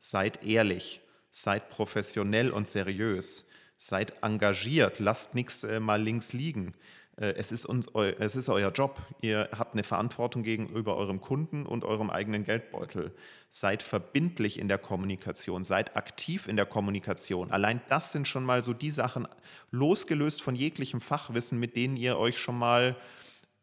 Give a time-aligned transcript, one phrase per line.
[0.00, 1.00] Seid ehrlich,
[1.30, 6.74] seid professionell und seriös, seid engagiert, lasst nichts äh, mal links liegen.
[7.16, 7.88] Äh, es ist, uns,
[8.18, 9.00] es ist euer Job.
[9.20, 13.12] Ihr habt eine Verantwortung gegenüber eurem Kunden und eurem eigenen Geldbeutel.
[13.50, 17.50] Seid verbindlich in der Kommunikation, seid aktiv in der Kommunikation.
[17.50, 19.26] Allein das sind schon mal so die Sachen,
[19.70, 22.96] losgelöst von jeglichem Fachwissen, mit denen ihr euch schon mal,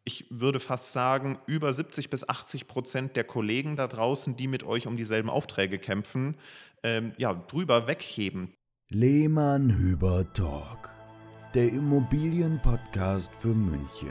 [0.05, 4.63] ich würde fast sagen, über 70 bis 80 Prozent der Kollegen da draußen, die mit
[4.63, 6.37] euch um dieselben Aufträge kämpfen,
[6.83, 8.53] ähm, ja, drüber wegheben.
[8.89, 10.95] Lehmann Hüber Talk
[11.55, 14.09] der Immobilienpodcast für München.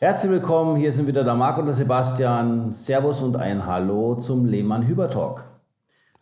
[0.00, 2.72] Herzlich willkommen, hier sind wieder der Marc und der Sebastian.
[2.72, 5.44] Servus und ein Hallo zum Lehmann Hüber Talk.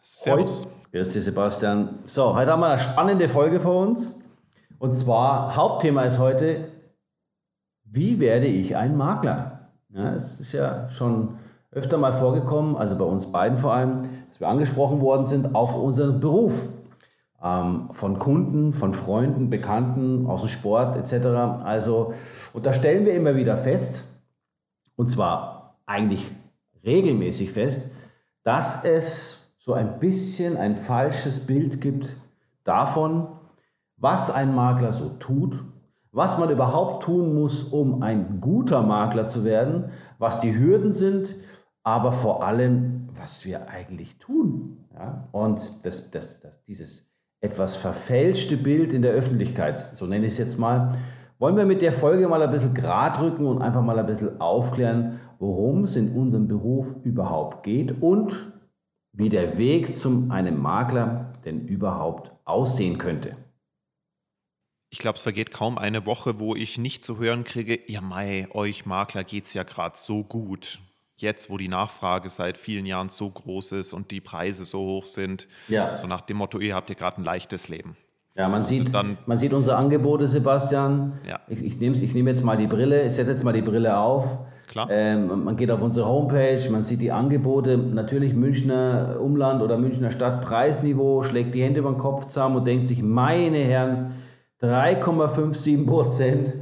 [0.03, 0.67] Servus.
[0.97, 1.91] Grüß dich, Sebastian.
[2.05, 4.19] So, heute haben wir eine spannende Folge vor uns.
[4.79, 6.69] Und zwar, Hauptthema ist heute,
[7.85, 9.69] wie werde ich ein Makler?
[9.91, 11.37] Ja, es ist ja schon
[11.71, 15.75] öfter mal vorgekommen, also bei uns beiden vor allem, dass wir angesprochen worden sind auf
[15.75, 16.67] unseren Beruf.
[17.43, 21.27] Ähm, von Kunden, von Freunden, Bekannten, aus dem Sport etc.
[21.63, 22.15] Also,
[22.55, 24.07] und da stellen wir immer wieder fest,
[24.97, 26.31] und zwar eigentlich
[26.87, 27.91] regelmäßig fest,
[28.45, 32.17] dass es so ein bisschen ein falsches Bild gibt
[32.63, 33.27] davon,
[33.97, 35.65] was ein Makler so tut,
[36.13, 41.35] was man überhaupt tun muss, um ein guter Makler zu werden, was die Hürden sind,
[41.83, 44.85] aber vor allem, was wir eigentlich tun.
[44.95, 45.19] Ja?
[45.33, 50.39] Und das, das, das, dieses etwas verfälschte Bild in der Öffentlichkeit, so nenne ich es
[50.39, 50.97] jetzt mal,
[51.39, 54.41] wollen wir mit der Folge mal ein bisschen grad rücken und einfach mal ein bisschen
[54.41, 58.53] aufklären, worum es in unserem Beruf überhaupt geht und
[59.17, 63.37] wie der Weg zum einem Makler denn überhaupt aussehen könnte.
[64.91, 68.47] Ich glaube, es vergeht kaum eine Woche, wo ich nicht zu hören kriege, ja Mai,
[68.53, 70.79] euch Makler geht es ja gerade so gut
[71.17, 75.07] jetzt, wo die Nachfrage seit vielen Jahren so groß ist und die Preise so hoch
[75.07, 75.97] sind, ja.
[75.97, 77.97] so nach dem Motto, ihr habt ja gerade ein leichtes Leben.
[78.35, 81.19] Ja, man sieht, dann, man sieht unsere Angebote, Sebastian.
[81.27, 81.41] Ja.
[81.49, 83.97] Ich, ich nehme ich nehm jetzt mal die Brille, ich setze jetzt mal die Brille
[83.97, 84.39] auf.
[84.77, 84.89] Klar.
[84.91, 87.79] Ähm, man geht auf unsere Homepage, man sieht die Angebote.
[87.79, 92.67] Natürlich Münchner Umland oder Münchner Stadt Preisniveau, schlägt die Hände über den Kopf zusammen und
[92.67, 94.11] denkt sich, meine Herren,
[94.61, 96.55] 3,57 Prozent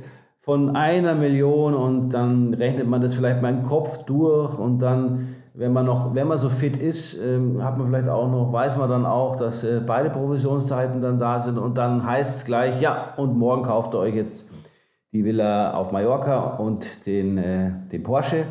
[0.42, 5.34] von einer Million und dann rechnet man das vielleicht mal im Kopf durch und dann,
[5.54, 8.76] wenn man noch, wenn man so fit ist, äh, hat man vielleicht auch noch, weiß
[8.76, 12.80] man dann auch, dass äh, beide Provisionszeiten dann da sind und dann heißt es gleich,
[12.80, 14.48] ja, und morgen kauft ihr euch jetzt
[15.14, 18.46] die Villa auf Mallorca und den, äh, den Porsche.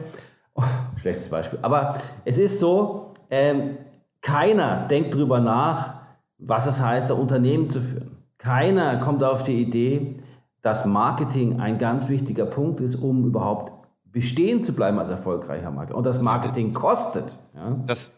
[0.55, 0.63] Oh,
[0.95, 1.59] schlechtes Beispiel.
[1.61, 3.77] Aber es ist so, ähm,
[4.21, 5.95] keiner denkt darüber nach,
[6.39, 8.17] was es heißt, ein Unternehmen zu führen.
[8.37, 10.15] Keiner kommt auf die Idee,
[10.61, 13.73] dass Marketing ein ganz wichtiger Punkt ist, um überhaupt
[14.05, 15.97] bestehen zu bleiben als erfolgreicher Makler.
[15.97, 17.37] Und das Marketing kostet.
[17.55, 17.75] Ja?
[17.87, 18.13] Das,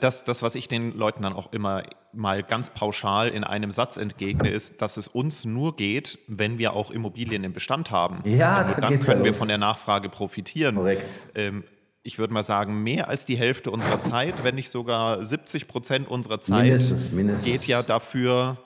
[0.00, 1.82] das, das, was ich den Leuten dann auch immer
[2.12, 6.72] mal ganz pauschal in einem Satz entgegne, ist, dass es uns nur geht, wenn wir
[6.72, 8.22] auch Immobilien im Bestand haben.
[8.28, 10.76] Ja, da dann können wir von der Nachfrage profitieren.
[10.76, 11.30] Korrekt.
[11.34, 11.64] Ähm,
[12.02, 16.08] ich würde mal sagen, mehr als die Hälfte unserer Zeit, wenn nicht sogar 70 Prozent
[16.08, 17.44] unserer Zeit, mindestens, mindestens.
[17.44, 18.58] geht ja dafür,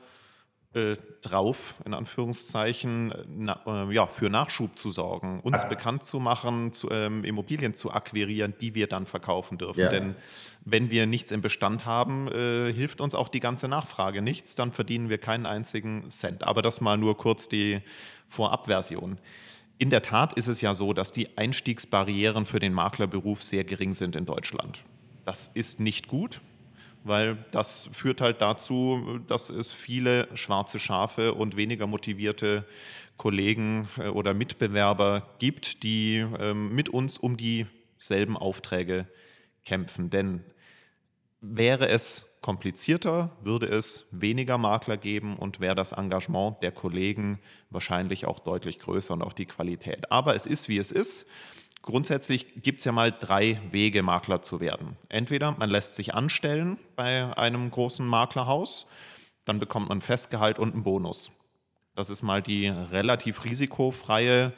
[0.74, 5.68] äh, drauf, in Anführungszeichen, na, äh, ja, für Nachschub zu sorgen, uns ja.
[5.68, 9.80] bekannt zu machen, zu, ähm, Immobilien zu akquirieren, die wir dann verkaufen dürfen.
[9.80, 9.88] Ja.
[9.88, 10.16] Denn
[10.64, 14.72] wenn wir nichts im Bestand haben, äh, hilft uns auch die ganze Nachfrage nichts, dann
[14.72, 16.44] verdienen wir keinen einzigen Cent.
[16.44, 17.80] Aber das mal nur kurz die
[18.28, 19.18] Vorabversion.
[19.78, 23.92] In der Tat ist es ja so, dass die Einstiegsbarrieren für den Maklerberuf sehr gering
[23.92, 24.84] sind in Deutschland.
[25.24, 26.40] Das ist nicht gut,
[27.04, 32.66] weil das führt halt dazu, dass es viele schwarze Schafe und weniger motivierte
[33.16, 39.06] Kollegen äh, oder Mitbewerber gibt, die ähm, mit uns um dieselben Aufträge
[39.64, 40.10] kämpfen.
[40.10, 40.42] Denn
[41.40, 47.40] wäre es komplizierter, würde es weniger Makler geben und wäre das Engagement der Kollegen
[47.70, 50.12] wahrscheinlich auch deutlich größer und auch die Qualität.
[50.12, 51.26] Aber es ist, wie es ist.
[51.80, 54.98] Grundsätzlich gibt es ja mal drei Wege, Makler zu werden.
[55.08, 58.84] Entweder man lässt sich anstellen bei einem großen Maklerhaus,
[59.46, 61.32] dann bekommt man Festgehalt und einen Bonus.
[61.94, 64.52] Das ist mal die relativ risikofreie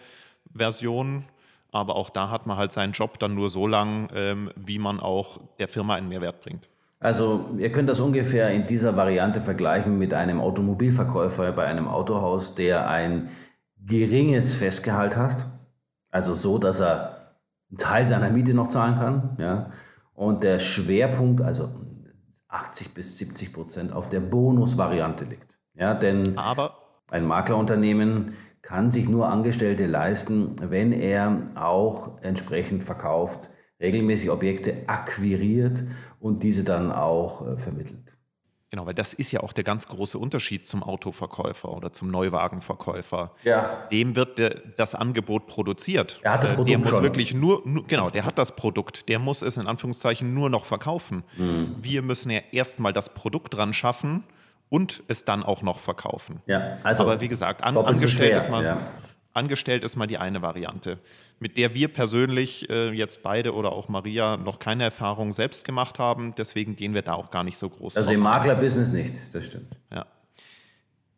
[0.53, 1.25] Version,
[1.71, 4.99] aber auch da hat man halt seinen Job dann nur so lang, ähm, wie man
[4.99, 6.69] auch der Firma einen Mehrwert bringt.
[7.07, 12.57] Also ihr könnt das ungefähr in dieser Variante vergleichen mit einem Automobilverkäufer bei einem Autohaus,
[12.57, 13.29] der ein
[13.79, 15.47] geringes Festgehalt hat,
[16.11, 17.37] also so, dass er
[17.71, 19.37] einen Teil seiner Miete noch zahlen kann.
[19.39, 19.71] Ja?
[20.15, 21.71] Und der Schwerpunkt, also
[22.49, 25.61] 80 bis 70 Prozent, auf der Bonusvariante liegt.
[25.75, 26.75] Ja, denn Aber
[27.09, 28.33] ein Maklerunternehmen
[28.63, 33.49] kann sich nur Angestellte leisten, wenn er auch entsprechend verkauft,
[33.81, 35.85] regelmäßig Objekte akquiriert
[36.21, 37.99] und diese dann auch äh, vermittelt.
[38.71, 43.31] Genau, weil das ist ja auch der ganz große Unterschied zum Autoverkäufer oder zum Neuwagenverkäufer.
[43.45, 43.87] Ja.
[43.93, 46.19] Dem wird der, das Angebot produziert.
[46.23, 47.03] Er hat das Äh, Produkt Der muss schon.
[47.05, 49.09] wirklich nur, nur, genau, der hat das Produkt.
[49.09, 51.23] Der muss es in Anführungszeichen nur noch verkaufen.
[51.37, 51.77] Mhm.
[51.81, 54.25] Wir müssen ja erstmal das Produkt dran schaffen
[54.69, 56.41] und es dann auch noch verkaufen.
[56.47, 58.79] Ja, also Aber wie gesagt, an, angestellt, schwer, ist mal, ja.
[59.37, 60.99] Angestellt ist mal die eine Variante,
[61.39, 65.99] mit der wir persönlich äh, jetzt beide oder auch Maria noch keine Erfahrung selbst gemacht
[65.99, 66.35] haben.
[66.37, 68.21] Deswegen gehen wir da auch gar nicht so groß Also im.
[68.21, 69.69] Maklerbusiness nicht, das stimmt.
[69.93, 70.07] Ja.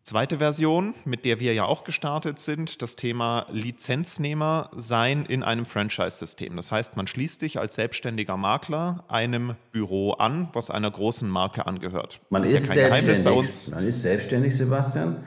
[0.08, 5.66] Zweite Version, mit der wir ja auch gestartet sind, das Thema Lizenznehmer sein in einem
[5.66, 6.56] Franchise-System.
[6.56, 11.66] Das heißt, man schließt sich als selbstständiger Makler einem Büro an, was einer großen Marke
[11.66, 12.20] angehört.
[12.30, 13.34] Man Das ist, ja kein Geheimnis selbstständig.
[13.34, 13.70] bei uns.
[13.70, 15.24] Man ist selbstständig, Sebastian.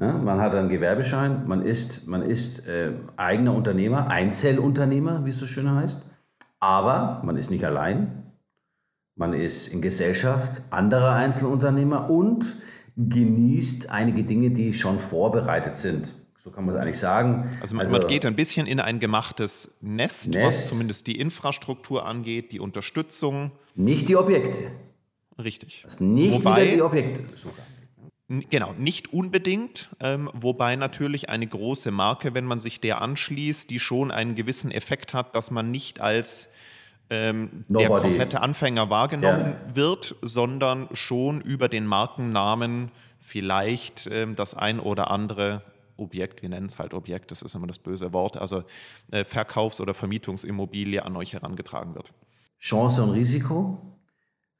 [0.00, 5.38] Ja, man hat einen Gewerbeschein, man ist, man ist äh, eigener Unternehmer, Einzelunternehmer, wie es
[5.38, 6.02] so schön heißt.
[6.58, 8.22] Aber man ist nicht allein.
[9.16, 12.56] Man ist in Gesellschaft anderer Einzelunternehmer und
[12.96, 16.12] genießt einige Dinge, die schon vorbereitet sind.
[16.36, 17.48] So kann man es eigentlich sagen.
[17.60, 20.44] Also man, man geht ein bisschen in ein gemachtes Nest, Nest.
[20.46, 23.52] was zumindest die Infrastruktur angeht, die Unterstützung.
[23.76, 24.58] nicht die Objekte.
[25.38, 25.82] Richtig.
[25.84, 27.22] Das ist nicht Wobei- wieder die Objekte.
[28.28, 33.78] Genau, nicht unbedingt, ähm, wobei natürlich eine große Marke, wenn man sich der anschließt, die
[33.78, 36.48] schon einen gewissen Effekt hat, dass man nicht als
[37.10, 39.76] ähm, der komplette Anfänger wahrgenommen Ja.
[39.76, 42.90] wird, sondern schon über den Markennamen
[43.20, 45.60] vielleicht ähm, das ein oder andere
[45.98, 48.64] Objekt, wir nennen es halt Objekt, das ist immer das böse Wort, also
[49.10, 52.10] äh, Verkaufs- oder Vermietungsimmobilie an euch herangetragen wird.
[52.58, 53.78] Chance und Risiko.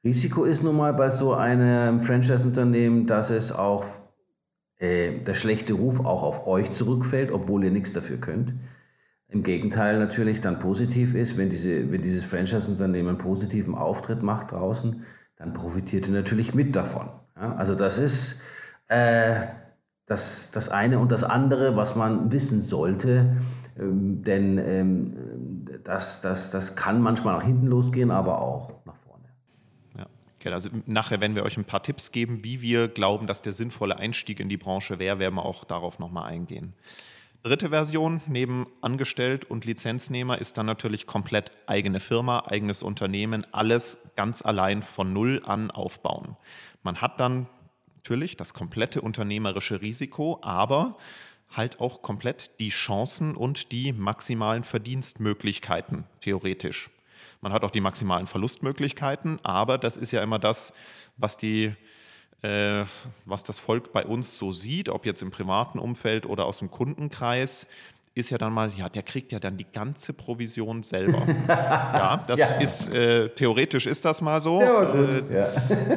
[0.05, 3.87] Risiko ist nun mal bei so einem Franchise-Unternehmen, dass es auch
[4.79, 8.53] äh, der schlechte Ruf auch auf euch zurückfällt, obwohl ihr nichts dafür könnt.
[9.29, 14.53] Im Gegenteil natürlich dann positiv ist, wenn, diese, wenn dieses Franchise-Unternehmen einen positiven Auftritt macht
[14.53, 15.03] draußen,
[15.37, 17.09] dann profitiert ihr natürlich mit davon.
[17.37, 18.41] Ja, also das ist
[18.89, 19.47] äh,
[20.07, 23.37] das, das eine und das andere, was man wissen sollte.
[23.79, 29.04] Ähm, denn ähm, das, das, das kann manchmal nach hinten losgehen, aber auch nach vorne.
[30.45, 30.55] Genau.
[30.55, 33.97] Also nachher, wenn wir euch ein paar Tipps geben, wie wir glauben, dass der sinnvolle
[33.97, 36.75] Einstieg in die Branche wäre, werden wir auch darauf nochmal eingehen.
[37.43, 43.99] Dritte Version, neben Angestellt und Lizenznehmer, ist dann natürlich komplett eigene Firma, eigenes Unternehmen, alles
[44.17, 46.37] ganz allein von Null an aufbauen.
[46.83, 47.47] Man hat dann
[47.97, 50.97] natürlich das komplette unternehmerische Risiko, aber
[51.51, 56.91] halt auch komplett die Chancen und die maximalen Verdienstmöglichkeiten, theoretisch.
[57.45, 60.73] Man hat auch die maximalen Verlustmöglichkeiten, aber das ist ja immer das,
[61.19, 61.75] was die
[62.41, 62.87] äh,
[63.27, 66.71] was das Volk bei uns so sieht, ob jetzt im privaten Umfeld oder aus dem
[66.71, 67.67] Kundenkreis,
[68.17, 71.23] ist ja dann mal, ja, der kriegt ja dann die ganze Provision selber.
[71.49, 72.47] ja, das Ja.
[72.61, 75.49] ist, äh, theoretisch ist das mal so, Ja, äh, Ja.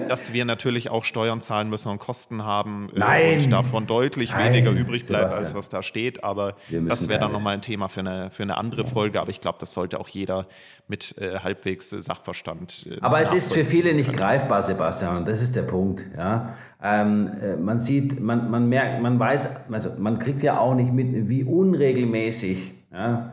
[0.10, 3.40] dass wir natürlich auch Steuern zahlen müssen und Kosten haben äh, Nein.
[3.44, 6.24] und davon deutlich Nein, weniger übrig bleibt, als was da steht.
[6.24, 6.56] Aber
[6.88, 9.22] das wäre dann nochmal ein Thema für eine, für eine andere Folge.
[9.22, 10.48] Aber ich glaube, das sollte auch jeder
[10.88, 12.88] mit äh, halbwegs äh, Sachverstand.
[12.90, 16.08] Äh, Aber es ist für viele nicht greifbar, Sebastian, und das ist der Punkt.
[16.18, 16.56] Ja?
[16.82, 20.92] Ähm, äh, man sieht, man, man merkt, man weiß, also man kriegt ja auch nicht
[20.94, 22.07] mit, wie unregelmäßig
[22.94, 23.32] ja,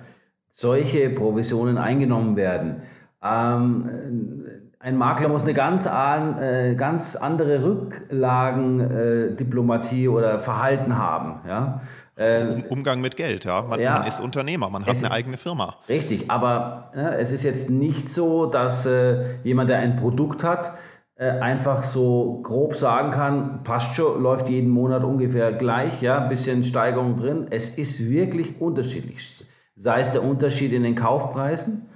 [0.51, 2.83] solche Provisionen eingenommen werden.
[3.23, 4.51] Ähm, äh,
[4.87, 11.41] ein Makler muss eine ganz, an, äh, ganz andere Rücklagendiplomatie äh, oder Verhalten haben.
[11.49, 11.81] Ja?
[12.17, 13.63] Äh, Um, Umgang mit Geld, ja.
[13.63, 13.99] Man, Ja.
[13.99, 15.75] man ist Unternehmer, man hat eine eigene Firma.
[15.89, 20.73] Richtig, aber ja, es ist jetzt nicht so, dass äh, jemand, der ein Produkt hat,
[21.17, 27.17] einfach so grob sagen kann, passt schon, läuft jeden Monat ungefähr gleich, ja, bisschen Steigerung
[27.17, 27.47] drin.
[27.51, 29.45] Es ist wirklich unterschiedlich.
[29.77, 31.87] Sei es der Unterschied in den Kaufpreisen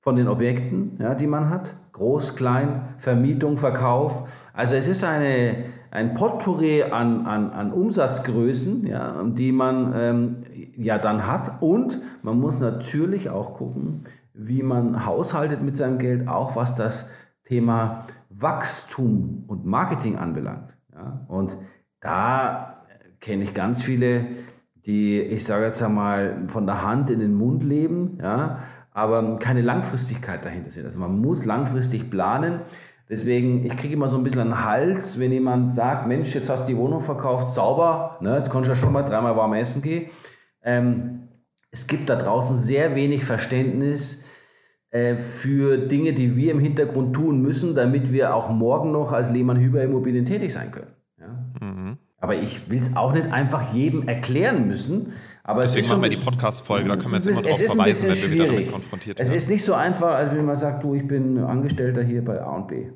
[0.00, 4.28] von den Objekten, ja, die man hat, groß, klein, Vermietung, Verkauf.
[4.52, 10.36] Also es ist eine, ein Potpourri an, an, an Umsatzgrößen, ja, die man ähm,
[10.76, 11.60] ja dann hat.
[11.60, 17.10] Und man muss natürlich auch gucken, wie man haushaltet mit seinem Geld, auch was das
[17.44, 18.06] Thema
[18.38, 20.76] Wachstum und Marketing anbelangt.
[20.94, 21.24] Ja.
[21.28, 21.56] Und
[22.00, 22.84] da
[23.20, 24.26] kenne ich ganz viele,
[24.84, 28.60] die, ich sage jetzt einmal, von der Hand in den Mund leben, ja,
[28.92, 30.84] aber keine Langfristigkeit dahinter sind.
[30.84, 32.60] Also man muss langfristig planen.
[33.08, 36.64] Deswegen, ich kriege immer so ein bisschen einen Hals, wenn jemand sagt, Mensch, jetzt hast
[36.64, 39.82] du die Wohnung verkauft, sauber, ne, jetzt kannst du ja schon mal dreimal warm essen
[39.82, 40.10] gehen.
[40.62, 41.28] Ähm,
[41.70, 44.25] es gibt da draußen sehr wenig Verständnis
[45.16, 49.58] für Dinge, die wir im Hintergrund tun müssen, damit wir auch morgen noch als Lehmann
[49.58, 50.90] Hüber Immobilien tätig sein können.
[51.20, 51.96] Ja?
[52.18, 55.12] Aber ich will es auch nicht einfach jedem erklären müssen.
[55.44, 58.10] Aber Deswegen es machen wir die Podcast-Folge, da können wir jetzt immer es drauf verweisen,
[58.10, 59.36] wenn wir wieder damit konfrontiert Es werden.
[59.36, 62.56] ist nicht so einfach, als wenn man sagt, du, ich bin Angestellter hier bei A
[62.56, 62.86] und B.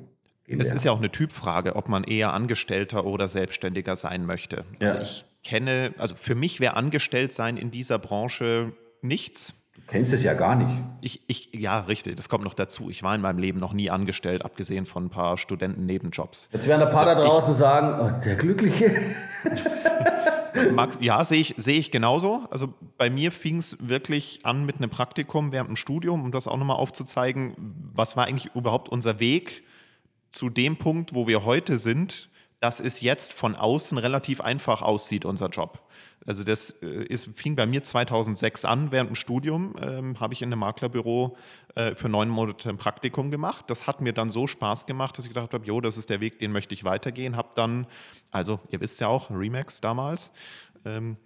[0.47, 4.65] Es ist ja auch eine Typfrage, ob man eher Angestellter oder Selbstständiger sein möchte.
[4.81, 5.01] Also Ja.
[5.01, 9.53] ich kenne, also für mich wäre angestellt sein in dieser Branche nichts.
[9.91, 10.69] Du kennst es ja gar nicht.
[11.01, 12.89] Ich, ich, ja, richtig, das kommt noch dazu.
[12.89, 16.47] Ich war in meinem Leben noch nie angestellt, abgesehen von ein paar Studenten-Nebenjobs.
[16.53, 18.89] Jetzt werden ein paar da Also ich- draußen sagen, oh, der Glückliche.
[20.73, 22.43] Max, ja, sehe ich, sehe ich genauso.
[22.51, 26.47] Also bei mir fing es wirklich an mit einem Praktikum während dem Studium, um das
[26.47, 27.53] auch nochmal aufzuzeigen.
[27.93, 29.63] Was war eigentlich überhaupt unser Weg
[30.29, 32.29] zu dem Punkt, wo wir heute sind,
[32.61, 35.79] dass es jetzt von außen relativ einfach aussieht, unser Job.
[36.25, 40.41] Also das äh, ist, fing bei mir 2006 an, während dem Studium ähm, habe ich
[40.41, 41.35] in einem Maklerbüro
[41.75, 43.65] äh, für neun Monate ein Praktikum gemacht.
[43.69, 46.19] Das hat mir dann so Spaß gemacht, dass ich gedacht habe, jo, das ist der
[46.19, 47.35] Weg, den möchte ich weitergehen.
[47.35, 47.87] Habe dann,
[48.29, 50.31] also ihr wisst ja auch, Remax damals,
[50.85, 51.17] ähm,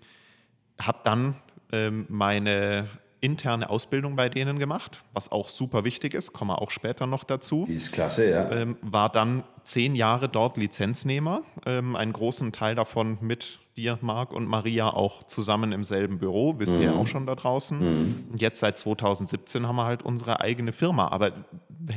[0.80, 1.36] habe dann
[1.72, 2.90] ähm, meine
[3.25, 7.65] interne Ausbildung bei denen gemacht, was auch super wichtig ist, komme auch später noch dazu
[7.67, 8.51] Die ist klasse, ja.
[8.51, 14.32] ähm, war dann zehn Jahre dort Lizenznehmer, ähm, einen großen Teil davon mit dir, Marc
[14.32, 18.25] und Maria, auch zusammen im selben Büro, wisst ihr ja auch schon da draußen.
[18.32, 21.34] Und jetzt seit 2017 haben wir halt unsere eigene Firma, aber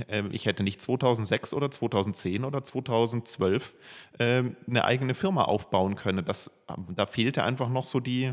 [0.09, 3.75] äh, ich hätte nicht 2006 oder 2010 oder 2012
[4.19, 6.25] ähm, eine eigene Firma aufbauen können.
[6.25, 6.51] Das,
[6.95, 8.33] da fehlte einfach noch so die,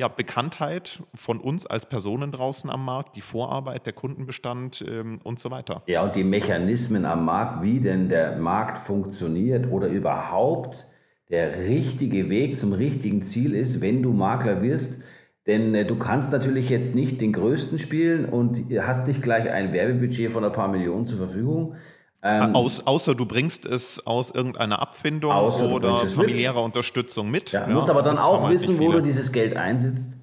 [0.00, 5.38] ja, Bekanntheit von uns als Personen draußen am Markt, die Vorarbeit, der Kundenbestand ähm, und
[5.38, 5.82] so weiter.
[5.86, 10.86] Ja, und die Mechanismen am Markt, wie denn der Markt funktioniert oder überhaupt
[11.28, 15.02] der richtige Weg zum richtigen Ziel ist, wenn du Makler wirst.
[15.46, 19.74] Denn äh, du kannst natürlich jetzt nicht den Größten spielen und hast nicht gleich ein
[19.74, 21.74] Werbebudget von ein paar Millionen zur Verfügung.
[22.22, 26.26] Ähm, Aus, außer du bringst es aus irgendeiner Abfindung oder es mit.
[26.26, 27.52] familiärer Unterstützung mit.
[27.52, 30.18] Ja, musst aber dann auch wissen, wo du dieses Geld einsetzt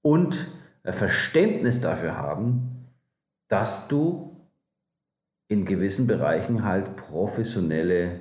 [0.00, 0.46] und
[0.82, 2.86] ein Verständnis dafür haben,
[3.48, 4.34] dass du
[5.48, 8.20] in gewissen Bereichen halt professionelle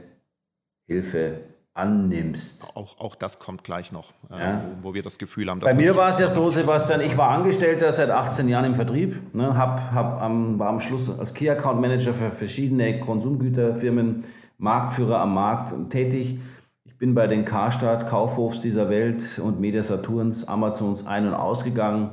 [0.87, 1.39] Hilfe
[1.75, 2.71] annimmst.
[2.75, 4.61] Auch, auch das kommt gleich noch, äh, Ja.
[4.81, 7.17] wo, wo wir das Gefühl haben, dass Bei mir war es ja so, Sebastian, ich
[7.17, 11.33] war Angestellter seit 18 Jahren im Vertrieb, ne, hab, hab am, war am Schluss als
[11.33, 14.23] Key Account Manager für verschiedene Konsumgüterfirmen,
[14.57, 16.39] Marktführer am Markt tätig.
[16.85, 22.11] Ich bin bei den Karstadt, Kaufhofs dieser Welt und Media Saturns, Amazons ein- und ausgegangen,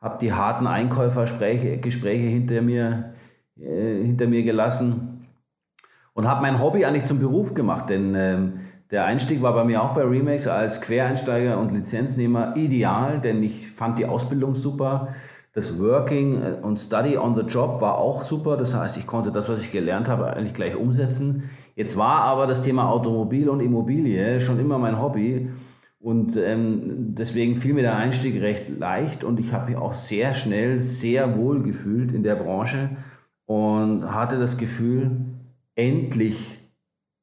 [0.00, 3.14] habe die harten Einkäufergespräche Gespräche hinter mir,
[3.56, 5.26] äh, hinter mir gelassen
[6.12, 9.82] und habe mein Hobby eigentlich zum Beruf gemacht, denn ähm, der Einstieg war bei mir
[9.82, 15.08] auch bei Remax als Quereinsteiger und Lizenznehmer ideal, denn ich fand die Ausbildung super.
[15.52, 18.56] Das Working äh, und Study on the Job war auch super.
[18.56, 21.50] Das heißt, ich konnte das, was ich gelernt habe, eigentlich gleich umsetzen.
[21.74, 25.50] Jetzt war aber das Thema Automobil und Immobilie schon immer mein Hobby.
[25.98, 30.34] Und ähm, deswegen fiel mir der Einstieg recht leicht und ich habe mich auch sehr
[30.34, 32.90] schnell sehr wohl gefühlt in der Branche
[33.46, 35.10] und hatte das Gefühl,
[35.74, 36.65] endlich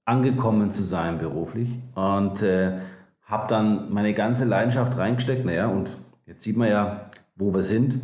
[0.05, 2.79] angekommen zu sein beruflich und äh,
[3.23, 5.45] habe dann meine ganze Leidenschaft reingesteckt.
[5.45, 5.89] Naja, und
[6.25, 7.99] jetzt sieht man ja, wo wir sind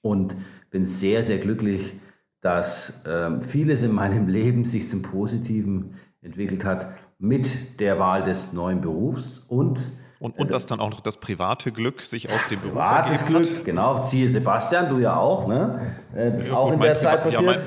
[0.00, 0.36] und
[0.70, 1.94] bin sehr, sehr glücklich,
[2.40, 6.88] dass ähm, vieles in meinem Leben sich zum Positiven entwickelt hat
[7.18, 11.70] mit der Wahl des neuen Berufs und Und, und dass dann auch noch das private
[11.72, 15.96] Glück sich aus dem Beruf privates Glück, genau, ziehe Sebastian, du ja auch, ne?
[16.14, 16.58] Äh, Das ist hat.
[16.58, 17.56] auch Gut, in der Zeit Privat- passiert.
[17.56, 17.62] Ja,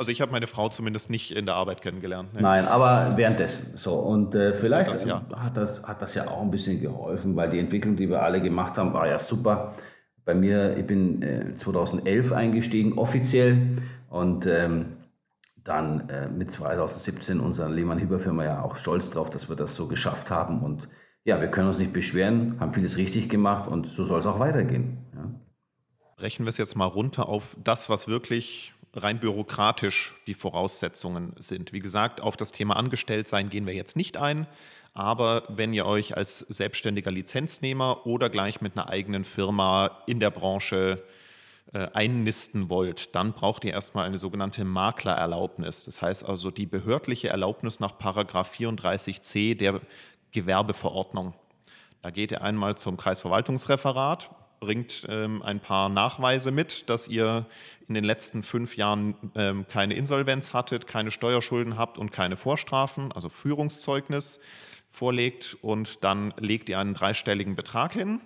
[0.00, 2.32] also ich habe meine Frau zumindest nicht in der Arbeit kennengelernt.
[2.32, 2.40] ne.
[2.40, 3.76] Nein, aber währenddessen.
[3.76, 5.22] So, und äh, vielleicht Das ja.
[5.36, 8.40] hat, das, hat das ja auch ein bisschen geholfen, weil die Entwicklung, die wir alle
[8.40, 9.74] gemacht haben, war ja super.
[10.24, 13.76] Bei mir, ich bin äh, 2011 eingestiegen, offiziell.
[14.08, 14.86] Und ähm,
[15.64, 20.30] dann äh, mit 2017 unserer Lehmann-Hüber-Firma ja auch stolz drauf, dass wir das so geschafft
[20.30, 20.62] haben.
[20.62, 20.88] Und
[21.24, 24.38] ja, wir können uns nicht beschweren, haben vieles richtig gemacht und so soll es auch
[24.38, 24.96] weitergehen.
[25.14, 25.30] Ja.
[26.16, 31.72] Brechen wir es jetzt mal runter auf das, was wirklich rein bürokratisch die Voraussetzungen sind.
[31.72, 34.46] Wie gesagt, auf das Thema Angestelltsein gehen wir jetzt nicht ein,
[34.94, 40.30] aber wenn ihr euch als selbstständiger Lizenznehmer oder gleich mit einer eigenen Firma in der
[40.30, 41.02] Branche
[41.72, 45.84] äh, einnisten wollt, dann braucht ihr erstmal eine sogenannte Maklererlaubnis.
[45.84, 49.80] Das heißt also die behördliche Erlaubnis nach Paragraph 34c der
[50.32, 51.34] Gewerbeverordnung.
[52.02, 57.46] Da geht ihr einmal zum Kreisverwaltungsreferat, bringt ähm, ein paar Nachweise mit, dass ihr
[57.88, 63.10] in den letzten fünf Jahren ähm, keine Insolvenz hattet, keine Steuerschulden habt und keine Vorstrafen,
[63.12, 64.38] also Führungszeugnis
[64.90, 68.20] vorlegt und dann legt ihr einen dreistelligen Betrag hin.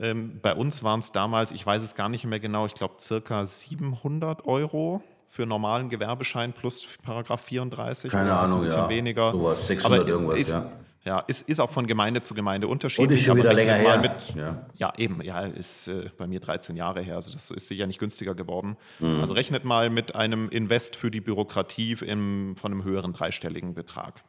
[0.00, 2.94] Ähm, bei uns waren es damals, ich weiß es gar nicht mehr genau, ich glaube
[2.98, 8.10] circa 700 Euro für normalen Gewerbeschein plus Paragraph 34.
[8.10, 8.88] Keine Ahnung, ein bisschen ja.
[8.88, 9.32] weniger.
[9.32, 10.70] Sowas, 600 Aber irgendwas, ist, ja.
[11.04, 13.08] Ja, ist, ist auch von Gemeinde zu Gemeinde unterschiedlich.
[13.08, 14.12] Und ist schon aber wieder rechnet länger mal her.
[14.12, 14.66] Mit, Ja.
[14.76, 14.92] ja.
[14.98, 15.20] eben.
[15.22, 17.16] Ja, ist äh, bei mir 13 Jahre her.
[17.16, 18.76] Also das ist sicher nicht günstiger geworden.
[19.00, 19.20] Mhm.
[19.20, 24.22] Also rechnet mal mit einem Invest für die Bürokratie im, von einem höheren dreistelligen Betrag.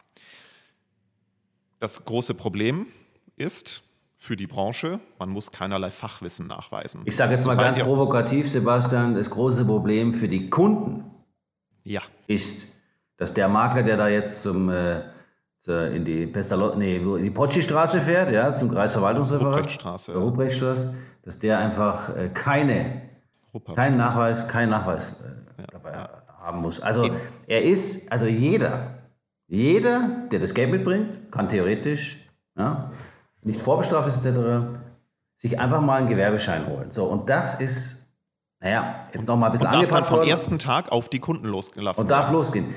[1.79, 2.87] Das große Problem
[3.35, 3.83] ist
[4.15, 7.01] für die Branche, man muss keinerlei Fachwissen nachweisen.
[7.05, 11.03] Ich sage jetzt mal Sobald ganz provokativ, Sebastian, das große Problem für die Kunden
[11.83, 12.69] Ja, ist,
[13.17, 15.01] dass der Makler, der da jetzt zum, äh,
[15.67, 20.17] in die Pestalozzi, nee, wo- in die Potschi-Straße fährt, ja, zum Kreisverwaltungsreferat, Ruprechtstraße, ja.
[20.17, 20.93] Ruprechtstraße,
[21.24, 23.01] dass der einfach äh, keine,
[23.53, 23.75] Ruppert.
[23.77, 25.22] keinen Nachweis, keinen Nachweis
[25.58, 25.93] äh, dabei
[26.41, 26.82] haben muss.
[26.82, 27.10] Also
[27.48, 28.96] er ist, also jeder,
[29.48, 32.27] jeder, der das Geld mitbringt, kann theoretisch,
[32.58, 32.91] ja,
[33.43, 34.39] nicht vorbestraft ist etc.,
[35.36, 36.91] sich einfach mal einen Gewerbeschein holen.
[36.91, 38.05] So, und das ist,
[38.60, 41.20] naja, jetzt noch mal ein bisschen Darf man angepasst vom worden ersten Tag auf die
[41.20, 42.74] Kunden losgelassen und darf losgehen.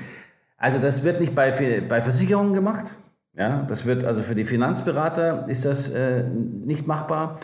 [0.57, 1.51] Also das wird nicht bei,
[1.87, 2.95] bei Versicherungen gemacht.
[3.37, 7.39] Ja, das wird also für die Finanzberater ist das äh, nicht machbar.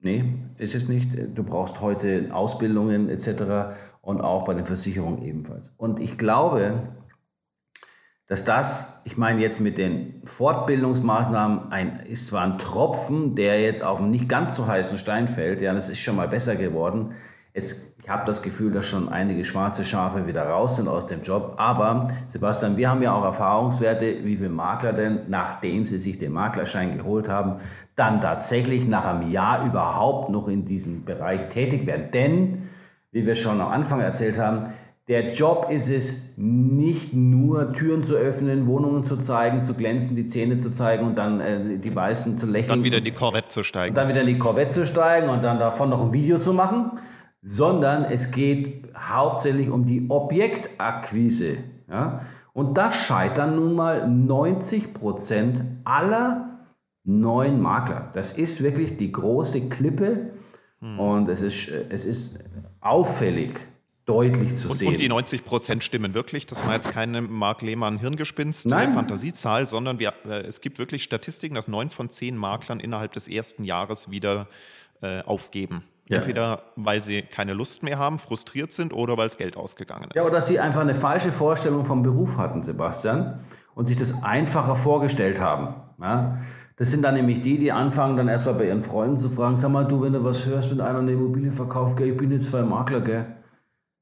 [0.00, 0.24] Nee,
[0.58, 1.10] ist es nicht.
[1.34, 3.76] Du brauchst heute Ausbildungen etc.
[4.00, 5.72] und auch bei den Versicherungen ebenfalls.
[5.76, 6.88] Und ich glaube,
[8.26, 13.84] dass das, ich meine jetzt mit den Fortbildungsmaßnahmen, ein, ist zwar ein Tropfen, der jetzt
[13.84, 17.12] auf einen nicht ganz so heißen Stein fällt, ja, das ist schon mal besser geworden.
[17.52, 21.22] Es, ich habe das Gefühl, dass schon einige schwarze Schafe wieder raus sind aus dem
[21.22, 21.54] Job.
[21.56, 26.32] Aber Sebastian, wir haben ja auch Erfahrungswerte, wie viele Makler denn, nachdem sie sich den
[26.32, 27.60] Maklerschein geholt haben,
[27.94, 32.10] dann tatsächlich nach einem Jahr überhaupt noch in diesem Bereich tätig werden.
[32.12, 32.68] Denn,
[33.12, 34.72] wie wir schon am Anfang erzählt haben,
[35.06, 40.26] der Job ist es, nicht nur Türen zu öffnen, Wohnungen zu zeigen, zu glänzen, die
[40.26, 42.68] Zähne zu zeigen und dann äh, die Weißen zu lächeln.
[42.68, 43.90] Dann wieder in die Corvette zu steigen.
[43.90, 46.52] Und dann wieder in die Corvette zu steigen und dann davon noch ein Video zu
[46.52, 46.92] machen,
[47.42, 51.58] sondern es geht hauptsächlich um die Objektakquise.
[51.90, 52.22] Ja?
[52.52, 56.60] Und da scheitern nun mal 90 Prozent aller
[57.04, 58.10] neuen Makler.
[58.12, 60.30] Das ist wirklich die große Klippe
[60.80, 62.40] und es ist, es ist
[62.80, 63.68] auffällig
[64.04, 64.88] deutlich zu Und, sehen.
[64.88, 66.46] und die 90 Prozent stimmen wirklich.
[66.46, 68.92] Das war jetzt keine Mark Lehmann Hirngespinst, Nein.
[68.92, 73.28] Fantasiezahl, sondern wir, äh, es gibt wirklich Statistiken, dass neun von zehn Maklern innerhalb des
[73.28, 74.48] ersten Jahres wieder
[75.02, 75.84] äh, aufgeben.
[76.08, 76.16] Ja.
[76.18, 80.16] Entweder weil sie keine Lust mehr haben, frustriert sind oder weil das Geld ausgegangen ist.
[80.16, 83.40] Ja, oder dass sie einfach eine falsche Vorstellung vom Beruf hatten, Sebastian,
[83.74, 85.74] und sich das einfacher vorgestellt haben.
[86.00, 86.38] Ja?
[86.76, 89.70] Das sind dann nämlich die, die anfangen, dann erstmal bei ihren Freunden zu fragen, sag
[89.70, 92.50] mal, du, wenn du was hörst, wenn einer eine Immobilie verkauft, gell, ich bin jetzt
[92.50, 93.36] zwei Makler, gell.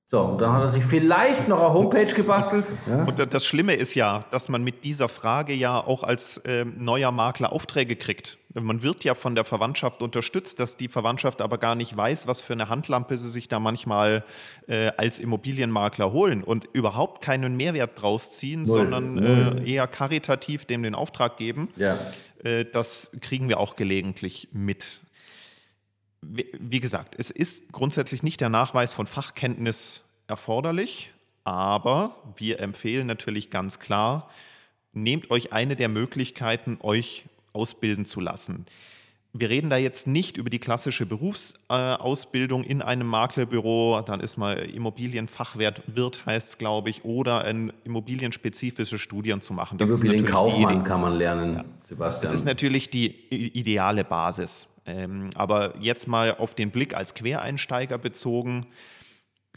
[0.07, 2.73] So, und dann hat er sich vielleicht noch eine Homepage gebastelt.
[2.89, 3.05] Ja?
[3.05, 6.75] Und da- das Schlimme ist ja, dass man mit dieser Frage ja auch als ähm,
[6.79, 8.39] neuer Makler Aufträge kriegt.
[8.53, 12.41] Man wird ja von der Verwandtschaft unterstützt, dass die Verwandtschaft aber gar nicht weiß, was
[12.41, 14.25] für eine Handlampe sie sich da manchmal
[14.67, 18.79] äh, als Immobilienmakler holen und überhaupt keinen Mehrwert draus ziehen, Null.
[18.79, 19.57] sondern Null.
[19.65, 21.69] äh, eher karitativ dem den Auftrag geben.
[21.77, 21.97] Ja.
[22.43, 25.01] Äh, das kriegen wir auch gelegentlich mit.
[26.21, 31.13] Wie wie gesagt, es ist grundsätzlich nicht der Nachweis von Fachkenntnis erforderlich,
[31.45, 34.29] aber wir empfehlen natürlich ganz klar,
[34.93, 38.67] nehmt euch eine der Möglichkeiten, euch ausbilden zu lassen.
[39.33, 44.55] Wir reden da jetzt nicht über die klassische Berufsausbildung in einem Maklerbüro, dann ist mal
[44.59, 49.79] Immobilienfachwirt, Wirt heißt es, glaube ich, oder ein immobilienspezifische Studien zu machen.
[49.79, 50.65] Das ist Immobilien natürlich die Idee.
[50.65, 52.33] Kaufmann kann man lernen, Sebastian.
[52.33, 53.07] Das ist natürlich die
[53.57, 54.67] ideale Basis.
[54.85, 58.67] Ähm, aber jetzt mal auf den Blick als Quereinsteiger bezogen,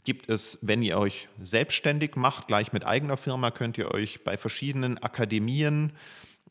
[0.04, 4.38] gibt es, wenn ihr euch selbstständig macht, gleich mit eigener Firma, könnt ihr euch bei
[4.38, 5.94] verschiedenen Akademien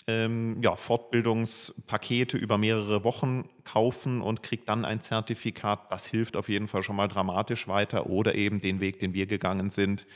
[0.06, 5.90] ähm, ja, Fortbildungspakete über mehrere Wochen kaufen und kriegt dann ein Zertifikat.
[5.90, 9.26] Das hilft auf jeden Fall schon mal dramatisch weiter oder eben den Weg, den wir
[9.26, 10.06] gegangen sind,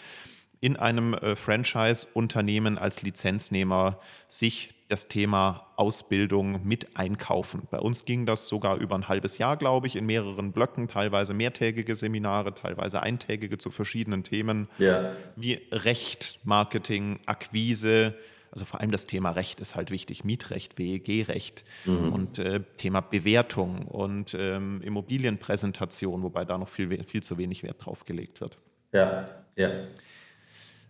[0.60, 7.66] in einem äh, Franchise-Unternehmen als Lizenznehmer sich das Thema Ausbildung mit einkaufen.
[7.70, 11.34] Bei uns ging das sogar über ein halbes Jahr, glaube ich, in mehreren Blöcken, teilweise
[11.34, 15.12] mehrtägige Seminare, teilweise eintägige zu verschiedenen Themen ja.
[15.34, 18.14] wie Recht, Marketing, Akquise.
[18.50, 23.86] Also vor allem das Thema Recht ist halt wichtig, Mietrecht, WEG-Recht und äh, Thema Bewertung
[23.86, 28.58] und ähm, Immobilienpräsentation, wobei da noch viel, viel zu wenig Wert drauf gelegt wird.
[28.92, 29.70] Ja, ja.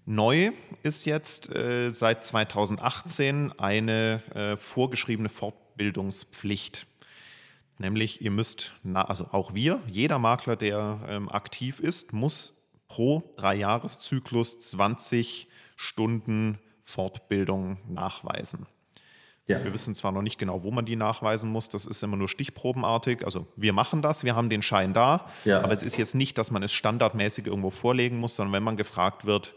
[0.05, 0.53] Neu
[0.85, 6.87] ist jetzt äh, seit 2018 eine äh, vorgeschriebene Fortbildungspflicht.
[7.79, 12.55] Nämlich, ihr müsst, na, also auch wir, jeder Makler, der ähm, aktiv ist, muss
[12.89, 18.67] pro Dreijahreszyklus 20 Stunden Fortbildung nachweisen.
[19.49, 19.63] ja.
[19.63, 22.29] Wir wissen zwar noch nicht genau, wo man die nachweisen muss, das ist immer nur
[22.29, 23.25] stichprobenartig.
[23.25, 25.61] Also wir machen das, wir haben den Schein da, Ja.
[25.63, 28.77] aber es ist jetzt nicht, dass man es standardmäßig irgendwo vorlegen muss, sondern wenn man
[28.77, 29.55] gefragt wird,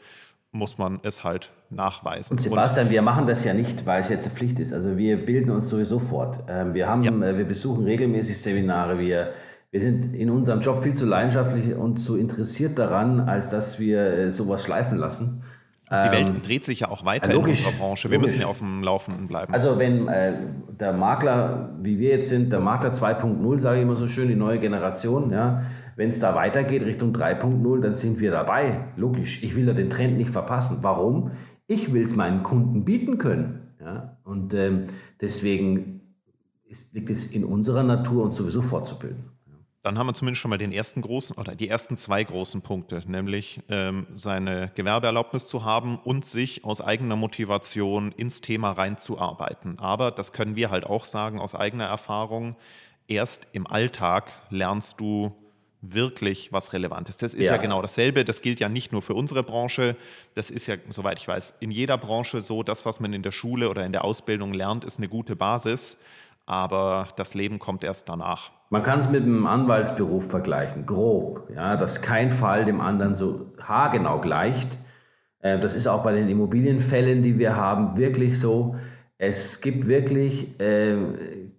[0.52, 2.34] muss man es halt nachweisen.
[2.34, 4.74] Und Sebastian, und, wir machen das ja nicht, weil es jetzt eine Pflicht ist.
[4.74, 6.44] Also wir bilden uns sowieso fort.
[6.50, 7.12] Ähm, wir, haben, ja.
[7.12, 8.98] Äh, wir besuchen regelmäßig Seminare.
[8.98, 9.34] Wir,
[9.70, 14.00] wir sind in unserem Job viel zu leidenschaftlich und zu interessiert daran, als dass wir
[14.02, 15.44] äh, sowas schleifen lassen.
[15.92, 18.12] Die Welt ähm, dreht sich ja auch weiter logisch, in unserer Branche.
[18.12, 18.34] Wir logisch.
[18.34, 19.52] müssen ja auf dem Laufenden bleiben.
[19.52, 20.34] Also wenn äh,
[20.80, 24.36] der Makler, wie wir jetzt sind, der Makler 2.0, sage ich immer so schön, die
[24.36, 25.64] neue Generation, ja,
[25.96, 28.86] wenn es da weitergeht Richtung 3.0, dann sind wir dabei.
[28.98, 29.44] Logisch.
[29.44, 30.78] Ich will ja den Trend nicht verpassen.
[30.82, 31.32] Warum?
[31.66, 33.74] Ich will es meinen Kunden bieten können.
[33.80, 34.18] Ja?
[34.24, 34.82] Und ähm,
[35.20, 36.02] deswegen
[36.68, 39.29] ist, liegt es in unserer Natur, uns sowieso fortzubilden.
[39.82, 43.02] Dann haben wir zumindest schon mal den ersten großen oder die ersten zwei großen Punkte,
[43.08, 49.80] nämlich ähm, seine Gewerbeerlaubnis zu haben und sich aus eigener Motivation ins Thema reinzuarbeiten.
[49.80, 52.58] Aber das können wir halt auch sagen aus eigener Erfahrung.
[53.08, 55.34] Erst im Alltag lernst du
[55.82, 57.16] wirklich was Relevantes.
[57.16, 57.54] Das ist ja.
[57.54, 57.58] ja.
[57.58, 58.26] genau dasselbe.
[58.26, 59.96] Das gilt ja nicht nur für unsere Branche.
[60.36, 62.64] Das ist ja, soweit ich weiß, in jeder Branche so.
[62.64, 65.98] Das, was man in der Schule oder in der Ausbildung lernt, ist eine gute Basis.
[66.46, 68.52] Aber das Leben kommt erst danach.
[68.70, 71.50] Man kann es mit einem Anwaltsberuf vergleichen, grob.
[71.56, 74.78] Ja, dass kein Fall dem anderen so haargenau gleicht.
[75.40, 78.76] Äh, das ist auch bei den Immobilienfällen, die wir haben, wirklich so.
[79.18, 80.98] Es gibt wirklich äh,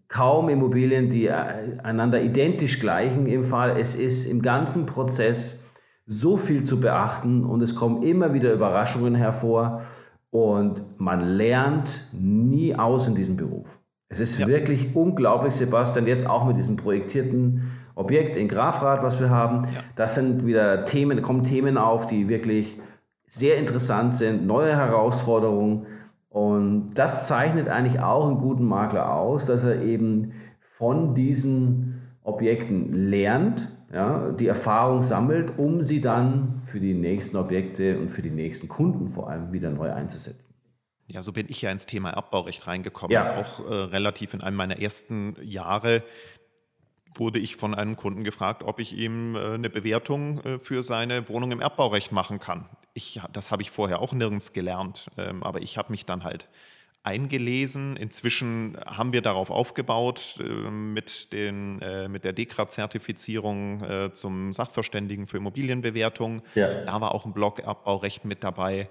[0.06, 3.76] kaum Immobilien, die äh, einander identisch gleichen im Fall.
[3.78, 5.64] Es ist im ganzen Prozess
[6.06, 9.82] so viel zu beachten und es kommen immer wieder Überraschungen hervor
[10.30, 13.79] und man lernt nie aus in diesem Beruf.
[14.12, 14.48] Es ist ja.
[14.48, 19.68] wirklich unglaublich, Sebastian, jetzt auch mit diesem projektierten Objekt in Grafrath, was wir haben.
[19.72, 19.84] Ja.
[19.94, 22.80] Das sind wieder Themen, kommen Themen auf, die wirklich
[23.26, 25.86] sehr interessant sind, neue Herausforderungen.
[26.28, 33.08] Und das zeichnet eigentlich auch einen guten Makler aus, dass er eben von diesen Objekten
[33.08, 38.30] lernt, ja, die Erfahrung sammelt, um sie dann für die nächsten Objekte und für die
[38.30, 40.54] nächsten Kunden vor allem wieder neu einzusetzen.
[41.10, 43.12] Ja, so bin ich ja ins Thema Erbbaurecht reingekommen.
[43.12, 43.36] Ja.
[43.36, 46.02] Auch äh, relativ in einem meiner ersten Jahre
[47.14, 51.28] wurde ich von einem Kunden gefragt, ob ich ihm äh, eine Bewertung äh, für seine
[51.28, 55.62] Wohnung im Erbbaurecht machen kann ich, das habe ich vorher auch nirgends gelernt, ähm, aber
[55.62, 56.48] ich habe mich dann halt
[57.02, 57.96] eingelesen.
[57.96, 65.26] Inzwischen haben wir darauf aufgebaut äh, mit, den, äh, mit der DEKRA-Zertifizierung äh, zum Sachverständigen
[65.26, 66.42] für Immobilienbewertung.
[66.54, 66.84] Ja.
[66.84, 68.88] Da war auch ein Blog-Abbaurecht mit dabei.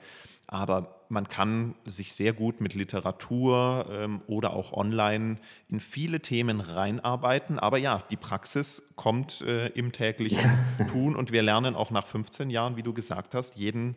[0.51, 6.59] Aber man kann sich sehr gut mit Literatur ähm, oder auch online in viele Themen
[6.59, 7.59] reinarbeiten.
[7.59, 10.49] Aber ja, die Praxis kommt äh, im täglichen
[10.91, 13.95] Tun und wir lernen auch nach 15 Jahren, wie du gesagt hast, jeden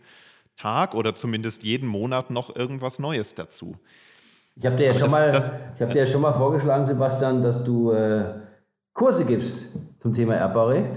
[0.59, 3.77] Tag oder zumindest jeden Monat noch irgendwas Neues dazu.
[4.55, 7.93] Ich habe dir, ja schon mal, hab dir ja schon mal vorgeschlagen, Sebastian, dass du
[7.93, 8.25] äh,
[8.93, 10.93] Kurse gibst zum Thema Erbbaurecht.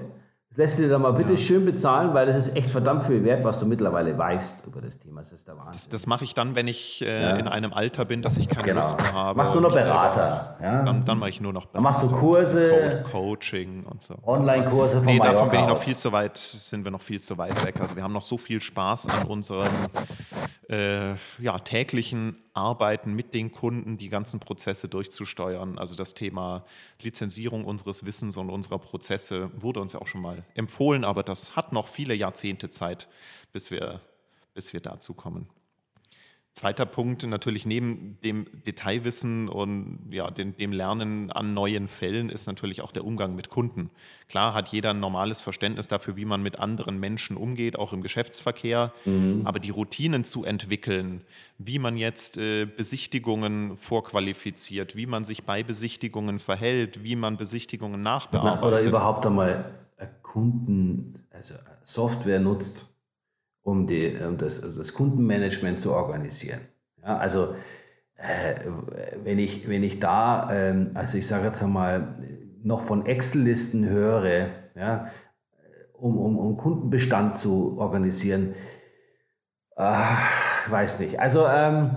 [0.56, 1.38] Das lässt du dir doch mal bitte ja.
[1.38, 4.98] schön bezahlen, weil das ist echt verdammt viel wert, was du mittlerweile weißt über das
[4.98, 5.20] Thema.
[5.20, 5.74] Das ist der Wahnsinn.
[5.74, 7.36] Das, das mache ich dann, wenn ich äh, ja.
[7.36, 8.80] in einem Alter bin, dass ich keine genau.
[8.80, 9.38] Lust mehr habe.
[9.38, 10.56] Machst du nur Berater?
[10.62, 10.84] Ja?
[10.84, 11.74] Dann, dann mache ich nur noch Berater.
[11.74, 14.16] Dann machst du Kurse, Code, Coaching und so.
[14.26, 17.38] Online-Kurse von Nee, davon bin ich noch viel zu weit, sind wir noch viel zu
[17.38, 17.76] weit weg.
[17.82, 19.68] Also wir haben noch so viel Spaß an unserem
[20.70, 25.78] äh, ja, täglichen Arbeiten mit den Kunden, die ganzen Prozesse durchzusteuern.
[25.78, 26.66] Also das Thema
[27.02, 31.56] Lizenzierung unseres Wissens und unserer Prozesse wurde uns ja auch schon mal empfohlen, aber das
[31.56, 33.08] hat noch viele Jahrzehnte Zeit,
[33.54, 34.02] bis wir,
[34.54, 35.50] bis wir dazu kommen.
[36.58, 42.48] Zweiter Punkt, natürlich neben dem Detailwissen und ja, dem, dem, Lernen an neuen Fällen ist
[42.48, 43.90] natürlich auch der Umgang mit Kunden.
[44.30, 48.02] Klar hat jeder ein normales Verständnis dafür, wie man mit anderen Menschen umgeht, auch im
[48.02, 48.94] Geschäftsverkehr.
[49.04, 49.42] Mhm.
[49.44, 51.26] Aber die Routinen zu entwickeln,
[51.58, 58.02] wie man jetzt äh, Besichtigungen vorqualifiziert, wie man sich bei Besichtigungen verhält, wie man Besichtigungen
[58.02, 58.64] nachbearbeitet.
[58.64, 59.68] oder überhaupt einmal
[60.36, 62.95] Kunden, also Software nutzt
[63.66, 66.62] um, die, um das, das, Kundenmanagement zu organisieren.
[67.02, 67.56] Ja, also
[68.16, 68.56] äh,
[69.24, 72.16] wenn, ich, wenn ich da, äh, also ich sage jetzt einmal,
[72.64, 75.08] noch von Excel-Listen höre, ja,
[75.94, 78.54] um, um, um Kundenbestand zu organisieren,
[79.76, 79.94] äh,
[80.68, 81.20] weiß nicht.
[81.20, 81.92] Also ähm,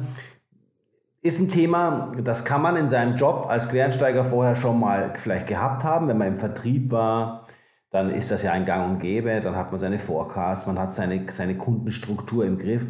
[1.21, 5.47] ist ein Thema, das kann man in seinem Job als Quereinsteiger vorher schon mal vielleicht
[5.47, 7.47] gehabt haben, wenn man im Vertrieb war,
[7.91, 10.93] dann ist das ja ein Gang und Gäbe, dann hat man seine Forecasts, man hat
[10.93, 12.87] seine, seine Kundenstruktur im Griff.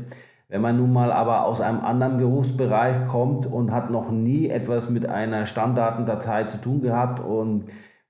[0.48, 4.88] Wenn man nun mal aber aus einem anderen Berufsbereich kommt und hat noch nie etwas
[4.88, 7.66] mit einer Stammdatendatei zu tun gehabt und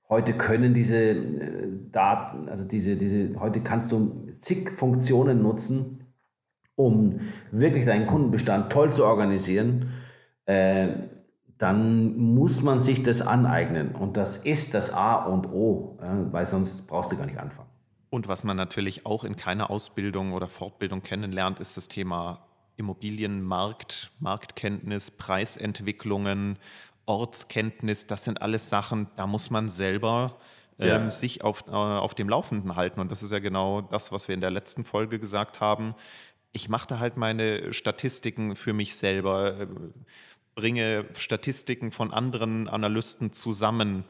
[0.07, 6.05] heute können diese äh, Daten, also diese, diese, heute kannst du zig Funktionen nutzen,
[6.75, 7.19] um
[7.51, 9.89] wirklich deinen Kundenbestand toll zu organisieren.
[10.45, 10.87] Äh,
[11.59, 13.93] dann muss man sich das aneignen.
[13.93, 15.99] Und das ist das A und O,
[16.31, 17.67] weil sonst brauchst du gar nicht anfangen.
[18.09, 24.11] Und was man natürlich auch in keiner Ausbildung oder Fortbildung kennenlernt, ist das Thema Immobilienmarkt,
[24.19, 26.57] Marktkenntnis, Preisentwicklungen,
[27.05, 28.07] Ortskenntnis.
[28.07, 30.37] Das sind alles Sachen, da muss man selber
[30.77, 30.95] ja.
[30.95, 33.01] ähm, sich auf, äh, auf dem Laufenden halten.
[33.01, 35.93] Und das ist ja genau das, was wir in der letzten Folge gesagt haben.
[36.53, 39.67] Ich mache da halt meine Statistiken für mich selber,
[40.59, 44.03] bringe Statistiken von anderen Analysten zusammen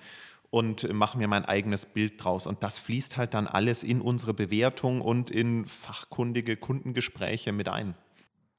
[0.49, 2.47] und mache mir mein eigenes Bild draus.
[2.47, 7.93] Und das fließt halt dann alles in unsere Bewertung und in fachkundige Kundengespräche mit ein.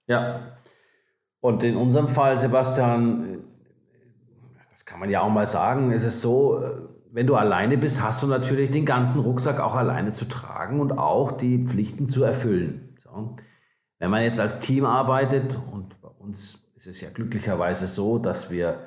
[0.06, 0.56] Ja.
[1.40, 3.38] Und in unserem Fall, Sebastian,
[4.70, 6.62] das kann man ja auch mal sagen, ist es so,
[7.10, 10.92] wenn du alleine bist, hast du natürlich den ganzen Rucksack auch alleine zu tragen und
[10.92, 12.96] auch die Pflichten zu erfüllen.
[13.02, 13.36] So.
[13.98, 18.50] Wenn man jetzt als Team arbeitet, und bei uns ist es ja glücklicherweise so, dass
[18.50, 18.80] wir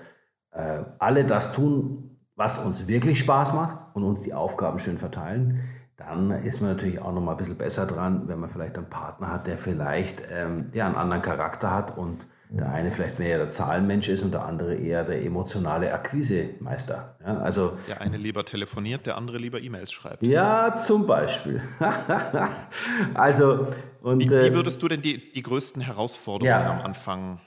[0.52, 5.60] äh, alle das tun, was uns wirklich Spaß macht und uns die Aufgaben schön verteilen,
[5.96, 8.90] dann ist man natürlich auch noch mal ein bisschen besser dran, wenn man vielleicht einen
[8.90, 13.38] Partner hat, der vielleicht ähm, ja, einen anderen Charakter hat und der eine vielleicht mehr
[13.38, 17.16] der Zahlenmensch ist und der andere eher der emotionale Akquisemeister.
[17.24, 20.24] Ja, also, der eine lieber telefoniert, der andere lieber E-Mails schreibt.
[20.24, 21.62] Ja, zum Beispiel.
[23.14, 23.68] also,
[24.02, 27.40] und, wie, wie, äh, würdest du denn die, die größten Herausforderungen ja, am Anfang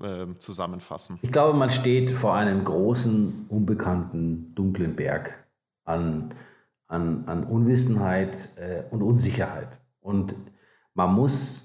[0.00, 1.18] äh, zusammenfassen?
[1.22, 5.44] Ich glaube, man steht vor einem großen, unbekannten, dunklen Berg
[5.84, 6.34] an,
[6.88, 9.80] an, an Unwissenheit äh, und Unsicherheit.
[10.00, 10.34] Und
[10.94, 11.64] man muss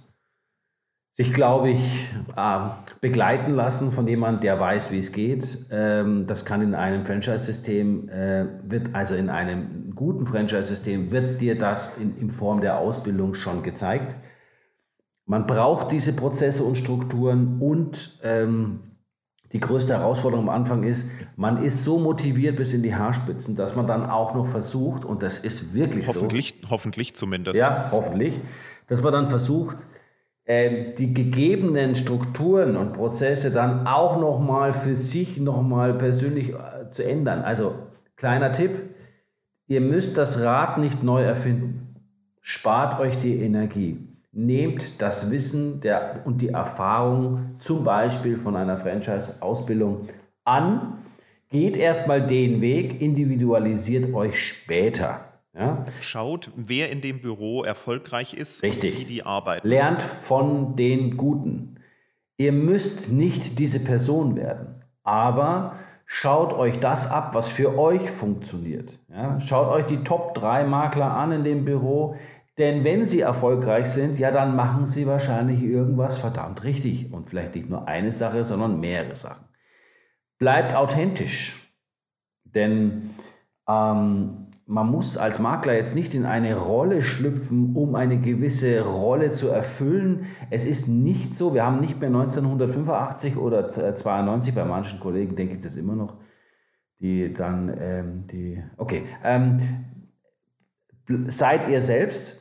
[1.11, 2.59] sich, glaube ich, äh,
[3.01, 5.65] begleiten lassen von jemandem, der weiß, wie es geht.
[5.69, 11.57] Ähm, das kann in einem Franchise-System, äh, wird also in einem guten Franchise-System, wird dir
[11.57, 14.15] das in, in Form der Ausbildung schon gezeigt.
[15.29, 18.79] Man braucht diese Prozesse und Strukturen und ähm,
[19.51, 23.75] die größte Herausforderung am Anfang ist, man ist so motiviert bis in die Haarspitzen, dass
[23.75, 26.71] man dann auch noch versucht, und das ist wirklich hoffentlich, so.
[26.71, 27.59] Hoffentlich zumindest.
[27.59, 28.41] Ja, hoffentlich.
[28.87, 29.85] Dass man dann versucht,
[30.45, 37.05] äh, die gegebenen Strukturen und Prozesse dann auch nochmal für sich nochmal persönlich äh, zu
[37.05, 37.43] ändern.
[37.43, 37.75] Also
[38.15, 38.81] kleiner Tipp,
[39.67, 41.93] ihr müsst das Rad nicht neu erfinden.
[42.41, 44.08] Spart euch die Energie.
[44.31, 50.07] Nehmt das Wissen der, und die Erfahrung zum Beispiel von einer Franchise-Ausbildung
[50.45, 50.99] an,
[51.49, 55.25] geht erstmal den Weg, individualisiert euch später.
[55.53, 55.85] Ja?
[56.01, 58.95] Schaut, wer in dem Büro erfolgreich ist Richtig.
[58.95, 59.67] und wie die arbeiten.
[59.67, 61.75] Lernt von den Guten.
[62.37, 65.73] Ihr müsst nicht diese Person werden, aber
[66.05, 68.99] schaut euch das ab, was für euch funktioniert.
[69.09, 69.39] Ja?
[69.39, 72.15] Schaut euch die Top 3 Makler an in dem Büro,
[72.59, 77.13] denn wenn sie erfolgreich sind, ja, dann machen sie wahrscheinlich irgendwas verdammt richtig.
[77.13, 79.45] Und vielleicht nicht nur eine Sache, sondern mehrere Sachen.
[80.37, 81.73] Bleibt authentisch.
[82.43, 83.11] Denn
[83.65, 89.31] ähm, man muss als Makler jetzt nicht in eine Rolle schlüpfen, um eine gewisse Rolle
[89.31, 90.25] zu erfüllen.
[90.49, 95.55] Es ist nicht so, wir haben nicht mehr 1985 oder 92, bei manchen Kollegen denke
[95.55, 96.17] ich das immer noch,
[96.99, 99.59] die dann, ähm, die, okay, ähm,
[101.27, 102.38] seid ihr selbst,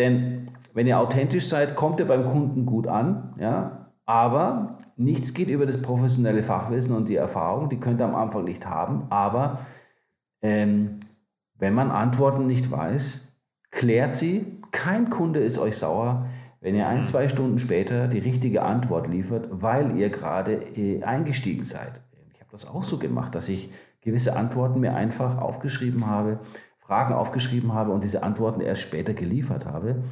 [0.00, 5.50] denn wenn ihr authentisch seid, kommt ihr beim Kunden gut an, ja, aber nichts geht
[5.50, 9.66] über das professionelle Fachwissen und die Erfahrung, die könnt ihr am Anfang nicht haben, aber
[10.42, 11.00] ähm,
[11.58, 13.28] wenn man Antworten nicht weiß,
[13.70, 16.26] klärt sie, kein Kunde ist euch sauer,
[16.60, 21.64] wenn ihr ein, zwei Stunden später die richtige Antwort liefert, weil ihr gerade äh, eingestiegen
[21.64, 22.00] seid.
[22.32, 26.40] Ich habe das auch so gemacht, dass ich gewisse Antworten mir einfach aufgeschrieben habe,
[26.90, 30.02] Fragen aufgeschrieben habe und diese Antworten erst später geliefert habe,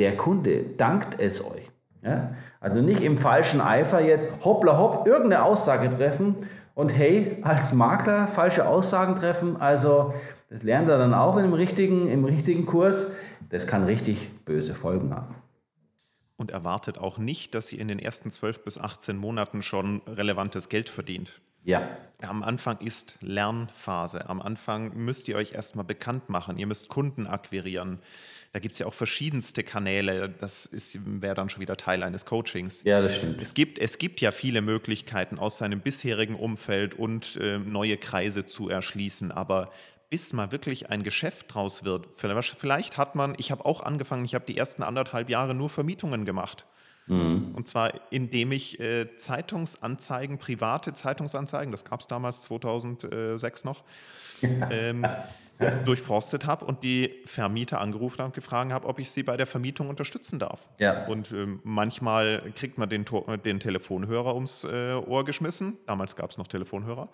[0.00, 1.70] der Kunde dankt es euch.
[2.02, 2.32] Ja?
[2.58, 6.34] Also nicht im falschen Eifer jetzt hoppla hopp irgendeine Aussage treffen
[6.74, 9.58] und hey, als Makler falsche Aussagen treffen.
[9.58, 10.12] Also
[10.50, 13.12] das lernt er dann auch im richtigen, im richtigen Kurs.
[13.48, 15.36] Das kann richtig böse Folgen haben.
[16.36, 20.68] Und erwartet auch nicht, dass ihr in den ersten 12 bis 18 Monaten schon relevantes
[20.68, 21.40] Geld verdient.
[21.64, 21.88] Ja.
[22.22, 24.28] Am Anfang ist Lernphase.
[24.28, 26.58] Am Anfang müsst ihr euch erstmal bekannt machen.
[26.58, 28.00] Ihr müsst Kunden akquirieren.
[28.52, 30.28] Da gibt es ja auch verschiedenste Kanäle.
[30.28, 32.82] Das wäre dann schon wieder Teil eines Coachings.
[32.82, 33.40] Ja, das stimmt.
[33.40, 38.44] Es gibt, es gibt ja viele Möglichkeiten aus seinem bisherigen Umfeld und äh, neue Kreise
[38.44, 39.30] zu erschließen.
[39.30, 39.70] Aber
[40.10, 44.34] bis mal wirklich ein Geschäft draus wird, vielleicht hat man, ich habe auch angefangen, ich
[44.34, 46.64] habe die ersten anderthalb Jahre nur Vermietungen gemacht.
[47.08, 47.52] Mhm.
[47.54, 53.82] Und zwar, indem ich äh, Zeitungsanzeigen, private Zeitungsanzeigen, das gab es damals 2006 noch,
[54.70, 55.06] ähm,
[55.84, 59.46] durchforstet habe und die Vermieter angerufen habe und gefragt habe, ob ich sie bei der
[59.46, 60.60] Vermietung unterstützen darf.
[60.78, 61.06] Ja.
[61.06, 63.04] Und ähm, manchmal kriegt man den,
[63.44, 65.76] den Telefonhörer ums äh, Ohr geschmissen.
[65.86, 67.08] Damals gab es noch Telefonhörer.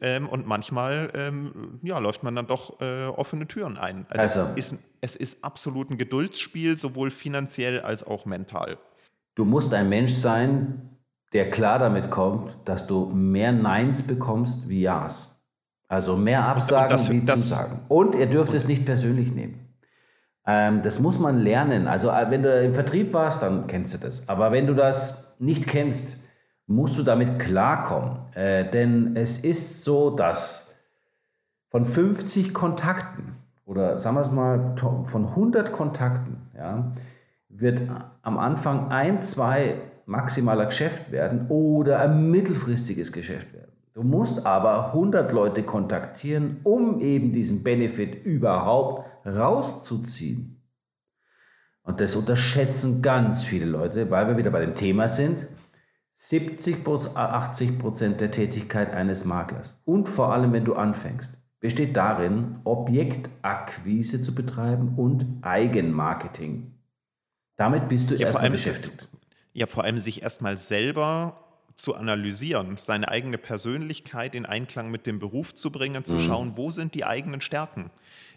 [0.00, 4.06] Ähm, und manchmal ähm, ja, läuft man dann doch äh, offene Türen ein.
[4.08, 4.54] Also, also.
[4.56, 8.78] Es, ist, es ist absolut ein Geduldsspiel, sowohl finanziell als auch mental.
[9.38, 10.80] Du musst ein Mensch sein,
[11.32, 15.40] der klar damit kommt, dass du mehr Neins bekommst wie Ja's.
[15.86, 17.78] Also mehr Absagen das, wie Zusagen.
[17.86, 19.76] Und ihr dürft es nicht persönlich nehmen.
[20.44, 21.86] Ähm, das muss man lernen.
[21.86, 24.28] Also äh, wenn du im Vertrieb warst, dann kennst du das.
[24.28, 26.18] Aber wenn du das nicht kennst,
[26.66, 28.18] musst du damit klarkommen.
[28.34, 30.74] Äh, denn es ist so, dass
[31.70, 36.90] von 50 Kontakten oder sagen wir es mal von 100 Kontakten ja,
[37.48, 37.80] wird
[38.22, 43.72] am Anfang ein, zwei maximaler Geschäft werden oder ein mittelfristiges Geschäft werden.
[43.94, 50.62] Du musst aber 100 Leute kontaktieren, um eben diesen Benefit überhaupt rauszuziehen.
[51.82, 55.48] Und das unterschätzen ganz viele Leute, weil wir wieder bei dem Thema sind.
[56.10, 61.96] 70 bis 80 Prozent der Tätigkeit eines Maklers und vor allem, wenn du anfängst, besteht
[61.96, 66.77] darin, Objektakquise zu betreiben und Eigenmarketing.
[67.58, 69.08] Damit bist du ja, erstmal beschäftigt.
[69.52, 71.44] Ja, vor allem sich erstmal selber
[71.74, 76.20] zu analysieren, seine eigene Persönlichkeit in Einklang mit dem Beruf zu bringen, zu mhm.
[76.20, 77.90] schauen, wo sind die eigenen Stärken.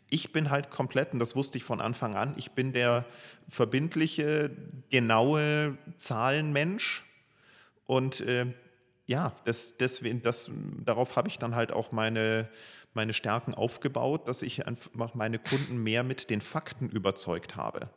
[0.10, 3.05] Ich bin halt komplett, und das wusste ich von Anfang an, ich bin der
[3.47, 4.51] verbindliche,
[4.89, 7.05] genaue Zahlenmensch.
[7.86, 8.47] Und äh,
[9.05, 10.49] ja, das, deswegen, das,
[10.84, 12.49] darauf habe ich dann halt auch meine,
[12.95, 17.89] meine Stärken aufgebaut, dass ich einfach meine Kunden mehr mit den Fakten überzeugt habe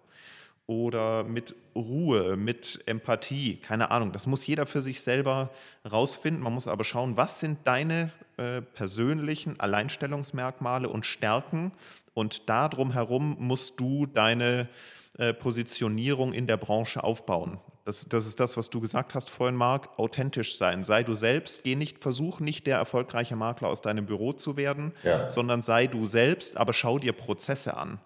[0.67, 4.13] oder mit Ruhe, mit Empathie, keine Ahnung.
[4.13, 5.51] Das muss jeder für sich selber
[5.91, 6.43] rausfinden.
[6.43, 11.73] Man muss aber schauen, was sind deine äh, persönlichen Alleinstellungsmerkmale und Stärken
[12.15, 14.69] und darum herum musst du deine
[15.19, 17.59] äh, Positionierung in der Branche aufbauen.
[17.85, 19.99] Das, das, ist das, was du gesagt hast vorhin, Marc.
[19.99, 20.85] Authentisch sein.
[20.85, 21.65] Sei du selbst.
[21.65, 25.29] Geh nicht, versuch nicht der erfolgreiche Makler aus deinem Büro zu werden, ja.
[25.29, 27.99] sondern sei du selbst, aber schau dir Prozesse an.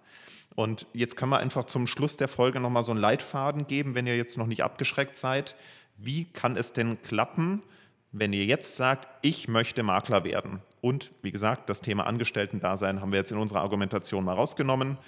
[0.59, 4.09] Und jetzt können wir einfach zum Schluss der Folge nochmal so einen Leitfaden geben, wenn
[4.09, 5.55] ihr jetzt noch nicht abgeschreckt seid.
[5.99, 7.63] Wie kann es denn klappen,
[8.11, 10.61] wenn ihr jetzt sagt, ich möchte Makler werden?
[10.81, 14.99] Und wie gesagt, das Thema Angestellten-Dasein haben wir jetzt in unserer Argumentation mal rausgenommen.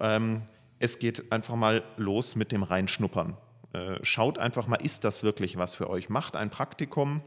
[0.00, 0.42] Ähm,
[0.78, 3.38] es geht einfach mal los mit dem Reinschnuppern.
[3.72, 6.10] Äh, schaut einfach mal, ist das wirklich was für euch?
[6.10, 7.22] Macht ein Praktikum.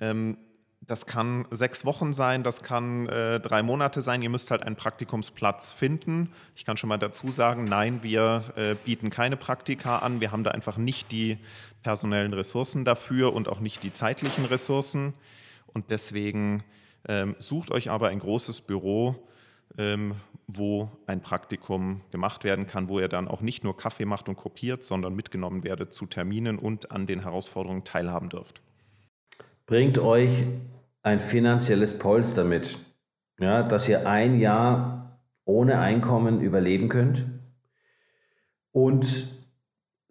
[0.00, 0.38] Ähm,
[0.80, 4.22] das kann sechs Wochen sein, das kann äh, drei Monate sein.
[4.22, 6.32] Ihr müsst halt einen Praktikumsplatz finden.
[6.54, 10.20] Ich kann schon mal dazu sagen, nein, wir äh, bieten keine Praktika an.
[10.20, 11.38] Wir haben da einfach nicht die
[11.82, 15.14] personellen Ressourcen dafür und auch nicht die zeitlichen Ressourcen.
[15.66, 16.62] Und deswegen
[17.08, 19.16] ähm, sucht euch aber ein großes Büro,
[19.78, 20.14] ähm,
[20.46, 24.36] wo ein Praktikum gemacht werden kann, wo ihr dann auch nicht nur Kaffee macht und
[24.36, 28.62] kopiert, sondern mitgenommen werdet zu Terminen und an den Herausforderungen teilhaben dürft
[29.66, 30.44] bringt euch
[31.02, 32.78] ein finanzielles Polster mit,
[33.38, 37.26] ja, dass ihr ein Jahr ohne Einkommen überleben könnt
[38.72, 39.28] und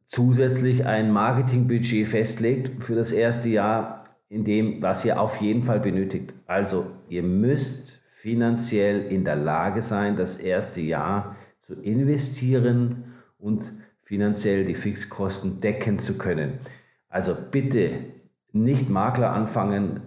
[0.05, 5.79] zusätzlich ein Marketingbudget festlegt für das erste Jahr, in dem, was ihr auf jeden Fall
[5.79, 6.33] benötigt.
[6.45, 14.65] Also ihr müsst finanziell in der Lage sein, das erste Jahr zu investieren und finanziell
[14.65, 16.59] die Fixkosten decken zu können.
[17.07, 18.14] Also bitte
[18.55, 20.01] nicht Makler anfangen.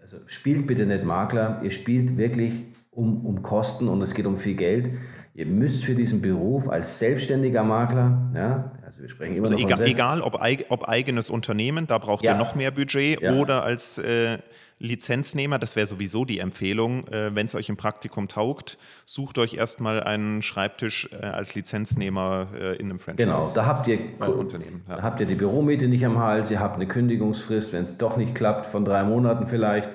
[0.00, 4.36] Also spielt bitte nicht Makler, ihr spielt wirklich um, um Kosten und es geht um
[4.36, 4.90] viel Geld.
[5.36, 9.64] Ihr müsst für diesen Beruf als selbstständiger Makler, ja, also wir sprechen immer also noch
[9.64, 12.34] egal, egal ob, ob, eigenes Unternehmen, da braucht ja.
[12.34, 13.32] ihr noch mehr Budget, ja.
[13.34, 14.38] oder als äh,
[14.78, 19.54] Lizenznehmer, das wäre sowieso die Empfehlung, äh, wenn es euch im Praktikum taugt, sucht euch
[19.54, 23.26] erstmal einen Schreibtisch äh, als Lizenznehmer äh, in einem Franchise.
[23.26, 25.02] Genau, da habt ihr, Unternehmen, ja.
[25.02, 28.36] habt ihr die Büromiete nicht am Hals, ihr habt eine Kündigungsfrist, wenn es doch nicht
[28.36, 29.90] klappt, von drei Monaten vielleicht.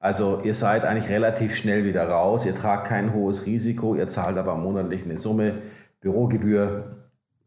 [0.00, 4.38] Also ihr seid eigentlich relativ schnell wieder raus, ihr tragt kein hohes Risiko, ihr zahlt
[4.38, 5.58] aber monatlich eine Summe,
[6.00, 6.96] Bürogebühr,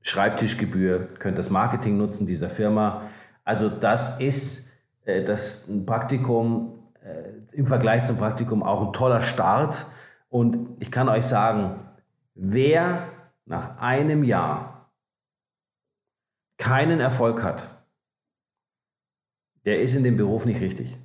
[0.04, 3.10] Schreibtischgebühr, könnt das Marketing nutzen dieser Firma.
[3.44, 4.68] Also das ist
[5.06, 9.88] äh, das Praktikum äh, im Vergleich zum Praktikum auch ein toller Start.
[10.30, 11.80] Und ich kann euch sagen,
[12.36, 13.08] wer
[13.46, 14.92] nach einem Jahr
[16.58, 17.84] keinen Erfolg hat,
[19.66, 20.98] der ist in dem Beruf nicht richtig.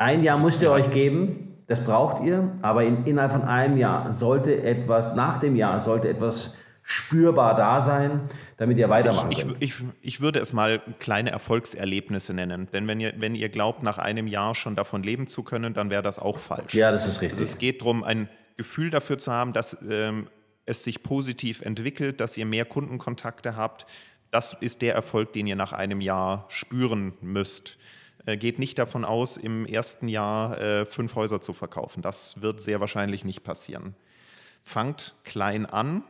[0.00, 4.10] Ein Jahr müsst ihr euch geben, das braucht ihr, aber in, innerhalb von einem Jahr
[4.10, 8.22] sollte etwas, nach dem Jahr sollte etwas spürbar da sein,
[8.56, 9.56] damit ihr weitermachen ich, könnt?
[9.60, 12.66] Ich, ich, ich, würde es mal kleine Erfolgserlebnisse nennen.
[12.72, 15.90] Denn wenn ihr, wenn ihr glaubt, nach einem Jahr schon davon leben zu können, dann
[15.90, 16.72] wäre das auch falsch.
[16.72, 17.38] Ja, das ist richtig.
[17.38, 20.28] Also es geht darum, ein Gefühl dafür zu haben, dass ähm,
[20.64, 23.84] es sich positiv entwickelt, dass ihr mehr Kundenkontakte habt.
[24.30, 27.76] Das ist der Erfolg, den ihr nach einem Jahr spüren müsst.
[28.26, 32.02] Äh, geht nicht davon aus, im ersten Jahr äh, fünf Häuser zu verkaufen.
[32.02, 33.94] Das wird sehr wahrscheinlich nicht passieren.
[34.62, 36.04] Fangt klein an,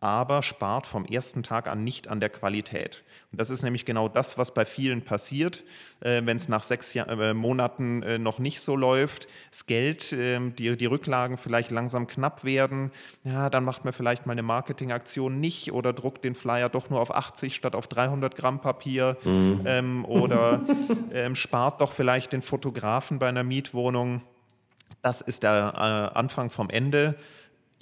[0.00, 3.02] aber spart vom ersten Tag an nicht an der Qualität.
[3.32, 5.62] Und das ist nämlich genau das, was bei vielen passiert,
[6.00, 10.12] äh, wenn es nach sechs Jahr, äh, Monaten äh, noch nicht so läuft, das Geld,
[10.12, 12.92] ähm, die, die Rücklagen vielleicht langsam knapp werden,
[13.24, 17.00] ja, dann macht man vielleicht mal eine Marketingaktion nicht oder druckt den Flyer doch nur
[17.00, 19.60] auf 80 statt auf 300 Gramm Papier mhm.
[19.66, 20.62] ähm, oder
[21.12, 24.22] ähm, spart doch vielleicht den Fotografen bei einer Mietwohnung.
[25.02, 27.16] Das ist der äh, Anfang vom Ende.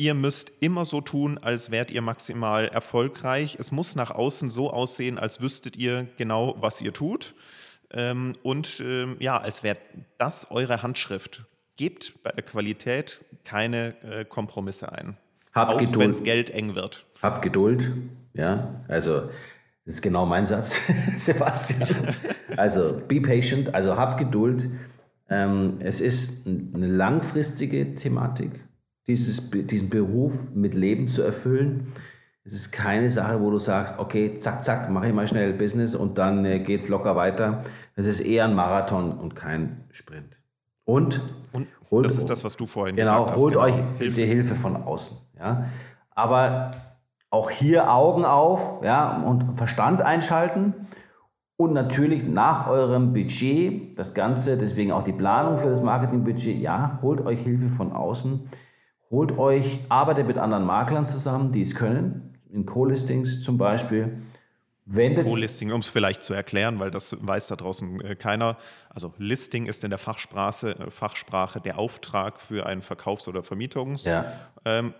[0.00, 3.56] Ihr müsst immer so tun, als wärt ihr maximal erfolgreich.
[3.58, 7.34] Es muss nach außen so aussehen, als wüsstet ihr genau, was ihr tut.
[7.90, 9.76] Ähm, und ähm, ja, als wäre
[10.16, 11.46] das eure Handschrift.
[11.76, 15.16] Gebt bei der Qualität keine äh, Kompromisse ein.
[15.52, 17.04] Habt auch wenn es Geld eng wird.
[17.20, 17.90] Habt Geduld.
[18.34, 19.22] Ja, also
[19.84, 20.80] das ist genau mein Satz,
[21.18, 22.14] Sebastian.
[22.56, 24.68] Also be patient, also habt Geduld.
[25.28, 28.67] Ähm, es ist eine langfristige Thematik
[29.08, 31.88] dieses, diesen Beruf mit Leben zu erfüllen.
[32.44, 35.94] Es ist keine Sache, wo du sagst, okay, zack, zack, mache ich mal schnell Business
[35.94, 37.64] und dann äh, geht es locker weiter.
[37.96, 40.36] Es ist eher ein Marathon und kein Sprint.
[40.84, 41.20] Und,
[41.52, 43.42] und holt, das ist das, was du vorhin genau, gesagt hast.
[43.42, 44.20] Holt genau, holt euch Hilfe.
[44.20, 45.18] die Hilfe von außen.
[45.38, 45.66] Ja?
[46.10, 46.70] Aber
[47.30, 50.74] auch hier Augen auf ja, und Verstand einschalten
[51.56, 56.98] und natürlich nach eurem Budget das Ganze, deswegen auch die Planung für das Marketingbudget, ja,
[57.02, 58.48] holt euch Hilfe von außen.
[59.10, 64.18] Holt euch, arbeitet mit anderen Maklern zusammen, die es können, in Co-Listings zum Beispiel.
[64.90, 68.56] Co-Listing, um es vielleicht zu erklären, weil das weiß da draußen äh, keiner.
[68.88, 74.06] Also Listing ist in der Fachsprache, äh, Fachsprache der Auftrag für ein Verkaufs- oder Vermietungsobjekt.
[74.64, 74.80] Ja.
[74.80, 74.94] Ähm,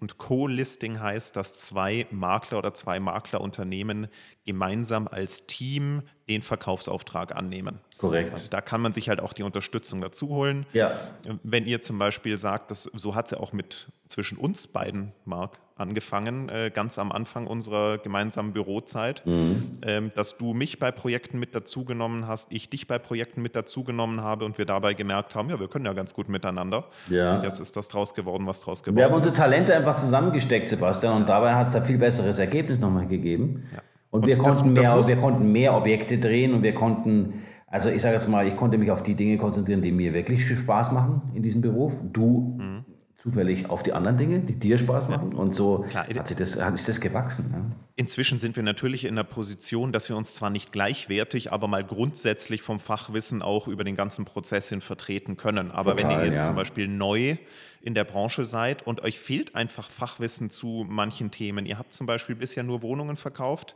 [0.00, 4.08] und Co-Listing heißt, dass zwei Makler oder zwei Maklerunternehmen
[4.44, 7.80] gemeinsam als Team den Verkaufsauftrag annehmen.
[7.98, 8.34] Korrekt.
[8.34, 10.66] Also da kann man sich halt auch die Unterstützung dazu holen.
[10.72, 10.98] Ja.
[11.42, 15.12] Wenn ihr zum Beispiel sagt, dass, so hat es ja auch mit zwischen uns beiden,
[15.24, 19.78] Marc, angefangen, äh, ganz am Anfang unserer gemeinsamen Bürozeit, mhm.
[19.82, 24.20] ähm, dass du mich bei Projekten mit dazugenommen hast, ich dich bei Projekten mit dazugenommen
[24.22, 26.84] habe und wir dabei gemerkt haben, ja, wir können ja ganz gut miteinander.
[27.10, 27.36] Ja.
[27.36, 29.00] Und jetzt ist das draus geworden, was draus geworden ist.
[29.00, 32.78] Wir haben unsere Talente einfach zusammengesteckt, Sebastian, und dabei hat es ein viel besseres Ergebnis
[32.78, 33.64] nochmal gegeben.
[33.72, 33.80] Ja.
[34.10, 37.42] Und, und, wir, das, konnten das mehr, wir konnten mehr Objekte drehen und wir konnten,
[37.66, 40.46] also ich sage jetzt mal, ich konnte mich auf die Dinge konzentrieren, die mir wirklich
[40.46, 41.96] Spaß machen in diesem Beruf.
[42.12, 42.93] Du mhm
[43.24, 45.32] zufällig auf die anderen Dinge, die dir Spaß machen.
[45.32, 45.38] Ja.
[45.38, 47.50] Und so Klar, hat sich das, ist das gewachsen.
[47.52, 47.76] Ja.
[47.96, 51.84] Inzwischen sind wir natürlich in der Position, dass wir uns zwar nicht gleichwertig, aber mal
[51.84, 55.70] grundsätzlich vom Fachwissen auch über den ganzen Prozess hin vertreten können.
[55.70, 56.46] Aber Total, wenn ihr jetzt ja.
[56.46, 57.38] zum Beispiel neu
[57.80, 62.06] in der Branche seid und euch fehlt einfach Fachwissen zu manchen Themen, ihr habt zum
[62.06, 63.74] Beispiel bisher nur Wohnungen verkauft,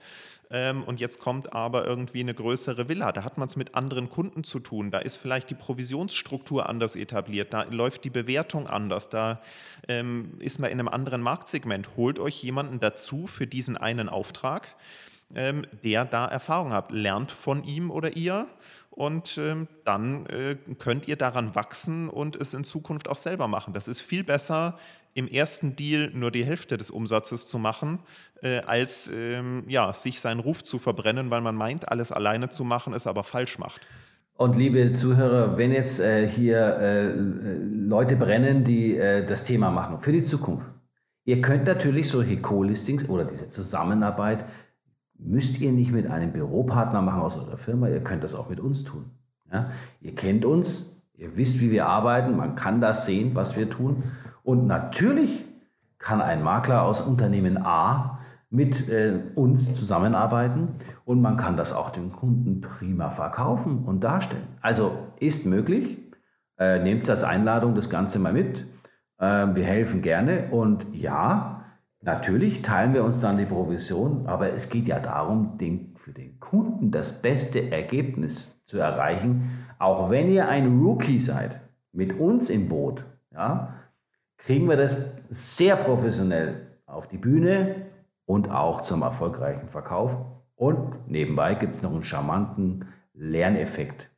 [0.51, 3.13] ähm, und jetzt kommt aber irgendwie eine größere Villa.
[3.13, 4.91] Da hat man es mit anderen Kunden zu tun.
[4.91, 7.53] Da ist vielleicht die Provisionsstruktur anders etabliert.
[7.53, 9.09] Da läuft die Bewertung anders.
[9.11, 9.43] Da
[9.89, 11.97] ähm, ist man in einem anderen Marktsegment.
[11.97, 14.75] Holt euch jemanden dazu für diesen einen Auftrag,
[15.35, 16.93] ähm, der da Erfahrung hat.
[16.93, 18.49] Lernt von ihm oder ihr
[18.91, 23.73] und ähm, dann äh, könnt ihr daran wachsen und es in Zukunft auch selber machen.
[23.73, 24.77] Das ist viel besser,
[25.19, 27.99] im ersten Deal nur die Hälfte des Umsatzes zu machen,
[28.41, 32.63] äh, als ähm, ja, sich seinen Ruf zu verbrennen, weil man meint, alles alleine zu
[32.63, 33.81] machen, es aber falsch macht.
[34.35, 40.01] Und liebe Zuhörer, wenn jetzt äh, hier äh, Leute brennen, die äh, das Thema machen
[40.01, 40.69] für die Zukunft,
[41.25, 44.45] ihr könnt natürlich solche Co-Listings oder diese Zusammenarbeit
[45.19, 48.61] müsst ihr nicht mit einem Büropartner machen aus eurer Firma, ihr könnt das auch mit
[48.61, 49.07] uns tun.
[49.53, 49.73] Ja?
[50.01, 54.05] Ihr kennt uns, ihr wisst, wie wir arbeiten, man kann das sehen, was wir tun.
[54.49, 55.45] Und natürlich
[55.99, 58.19] kann ein Makler aus Unternehmen A
[58.49, 60.71] mit äh, uns zusammenarbeiten
[61.05, 64.47] und man kann das auch dem Kunden prima verkaufen und darstellen.
[64.63, 65.99] Also ist möglich.
[66.59, 68.65] Äh, nehmt als Einladung das Ganze mal mit.
[69.19, 71.57] Äh, wir helfen gerne und ja,
[72.01, 76.39] Natürlich teilen wir uns dann die Provision, aber es geht ja darum, den, für den
[76.39, 79.67] Kunden das beste Ergebnis zu erreichen.
[79.81, 81.61] Auch wenn ihr ein Rookie seid,
[81.93, 83.75] mit uns im Boot, ja,
[84.39, 84.97] kriegen wir das
[85.29, 87.87] sehr professionell auf die Bühne
[88.25, 90.17] und auch zum erfolgreichen Verkauf.
[90.57, 94.11] Und nebenbei gibt es noch einen charmanten Lerneffekt.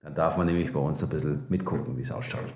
[0.00, 2.52] Dann darf man nämlich bei uns ein bisschen mitgucken, wie es ausschaut.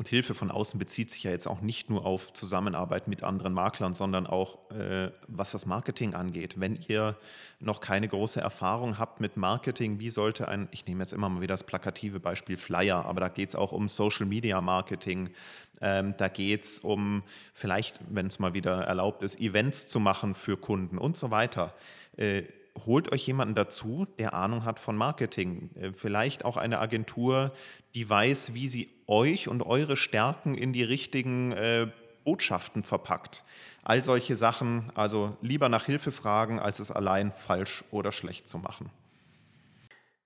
[0.00, 3.52] Und Hilfe von außen bezieht sich ja jetzt auch nicht nur auf Zusammenarbeit mit anderen
[3.52, 6.58] Maklern, sondern auch, äh, was das Marketing angeht.
[6.58, 7.18] Wenn ihr
[7.58, 11.42] noch keine große Erfahrung habt mit Marketing, wie sollte ein, ich nehme jetzt immer mal
[11.42, 15.34] wieder das plakative Beispiel Flyer, aber da geht es auch um Social Media Marketing.
[15.82, 17.22] Ähm, da geht es um
[17.52, 21.74] vielleicht, wenn es mal wieder erlaubt ist, Events zu machen für Kunden und so weiter.
[22.16, 22.44] Äh,
[22.86, 25.70] holt euch jemanden dazu, der Ahnung hat von Marketing.
[25.74, 27.52] Äh, vielleicht auch eine Agentur,
[27.94, 31.88] die weiß, wie sie euch und eure Stärken in die richtigen äh,
[32.24, 33.44] Botschaften verpackt.
[33.82, 38.58] All solche Sachen, also lieber nach Hilfe fragen, als es allein falsch oder schlecht zu
[38.58, 38.90] machen.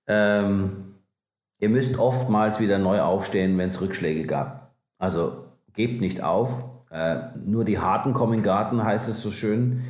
[0.07, 0.95] Ähm,
[1.59, 4.75] ihr müsst oftmals wieder neu aufstehen, wenn es Rückschläge gab.
[4.97, 6.65] Also gebt nicht auf.
[6.91, 9.83] Äh, nur die Harten kommen in Garten, heißt es so schön.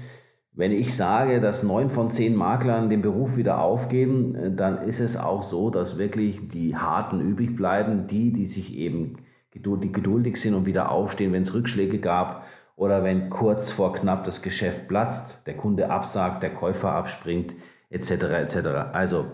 [0.58, 5.02] Wenn ich sage, dass neun von zehn Maklern den Beruf wieder aufgeben, äh, dann ist
[5.02, 9.18] es auch so, dass wirklich die Harten übrig bleiben, die, die sich eben
[9.54, 12.46] die geduldig sind und wieder aufstehen, wenn es Rückschläge gab
[12.76, 17.56] oder wenn kurz vor knapp das Geschäft platzt, der Kunde absagt, der Käufer abspringt,
[17.90, 18.12] etc.
[18.12, 18.58] etc.
[18.92, 19.28] Also,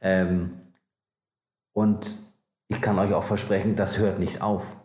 [0.00, 0.50] ähm,
[1.72, 2.18] und
[2.68, 4.76] ich kann euch auch versprechen, das hört nicht auf.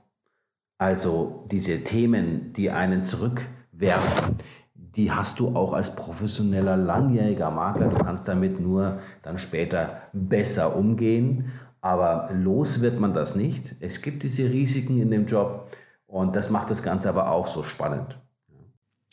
[0.78, 4.38] Also diese Themen, die einen zurückwerfen,
[4.76, 7.88] die hast du auch als professioneller langjähriger Makler.
[7.90, 11.52] Du kannst damit nur dann später besser umgehen.
[11.82, 13.76] Aber los wird man das nicht.
[13.80, 15.70] Es gibt diese Risiken in dem Job
[16.08, 18.20] und das macht das Ganze aber auch so spannend.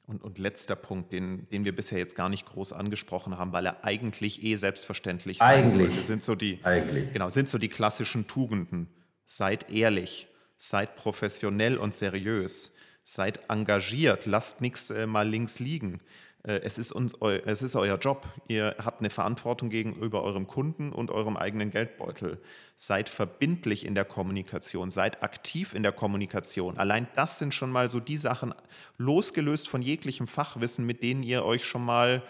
[0.07, 3.67] Und, und letzter Punkt, den, den wir bisher jetzt gar nicht groß angesprochen haben, weil
[3.67, 7.13] er eigentlich eh selbstverständlich sein eigentlich, sollte, sind so die, eigentlich.
[7.13, 8.89] Genau, sind so die klassischen Tugenden.
[9.27, 12.73] Seid ehrlich, seid professionell und seriös
[13.03, 16.01] seid engagiert, lasst nichts äh, mal links liegen.
[16.45, 18.27] Äh, es, ist uns, es ist euer Job.
[18.49, 22.41] Ihr habt eine Verantwortung gegenüber eurem Kunden und eurem eigenen Geldbeutel.
[22.77, 26.79] Seid verbindlich in der Kommunikation, seid aktiv in der Kommunikation.
[26.79, 28.55] Allein das sind schon mal so die Sachen,
[28.99, 32.23] losgelöst von jeglichem Fachwissen, mit denen ihr euch schon mal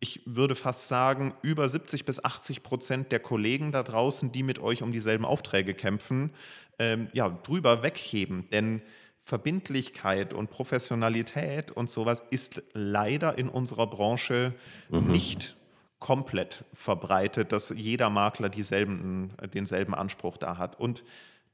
[0.00, 4.60] ich würde fast sagen, über 70 bis 80 Prozent der Kollegen da draußen, die mit
[4.60, 6.30] euch um dieselben Aufträge kämpfen,
[6.78, 8.46] ähm, ja, drüber wegheben.
[8.52, 8.80] Denn
[9.28, 14.54] Verbindlichkeit und Professionalität und sowas ist leider in unserer Branche
[14.88, 15.12] mhm.
[15.12, 15.54] nicht
[15.98, 20.80] komplett verbreitet, dass jeder Makler dieselben, denselben Anspruch da hat.
[20.80, 21.02] Und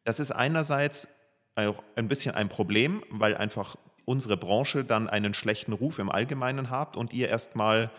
[0.04, 1.08] das ist einerseits
[1.56, 6.70] auch ein bisschen ein Problem, weil einfach unsere Branche dann einen schlechten Ruf im Allgemeinen
[6.70, 7.90] hat und ihr erstmal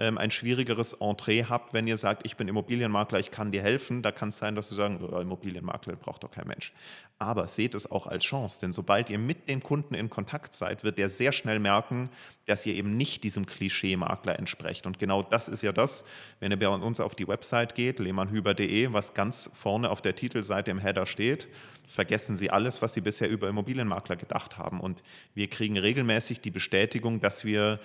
[0.00, 4.02] ähm, ein schwierigeres Entree habt, wenn ihr sagt, ich bin Immobilienmakler, ich kann dir helfen,
[4.02, 6.72] da kann es sein, dass sie sagen, oh, Immobilienmakler braucht doch kein Mensch.
[7.18, 10.84] Aber seht es auch als Chance, denn sobald ihr mit den Kunden in Kontakt seid,
[10.84, 12.08] wird der sehr schnell merken,
[12.46, 14.86] dass ihr eben nicht diesem Klischee-Makler entsprecht.
[14.86, 16.02] Und genau das ist ja das,
[16.40, 20.70] wenn ihr bei uns auf die Website geht, lehmannhüber.de, was ganz vorne auf der Titelseite
[20.70, 21.46] im Header steht,
[21.86, 24.80] vergessen Sie alles, was Sie bisher über Immobilienmakler gedacht haben.
[24.80, 25.02] Und
[25.34, 27.78] wir kriegen regelmäßig die Bestätigung, dass wir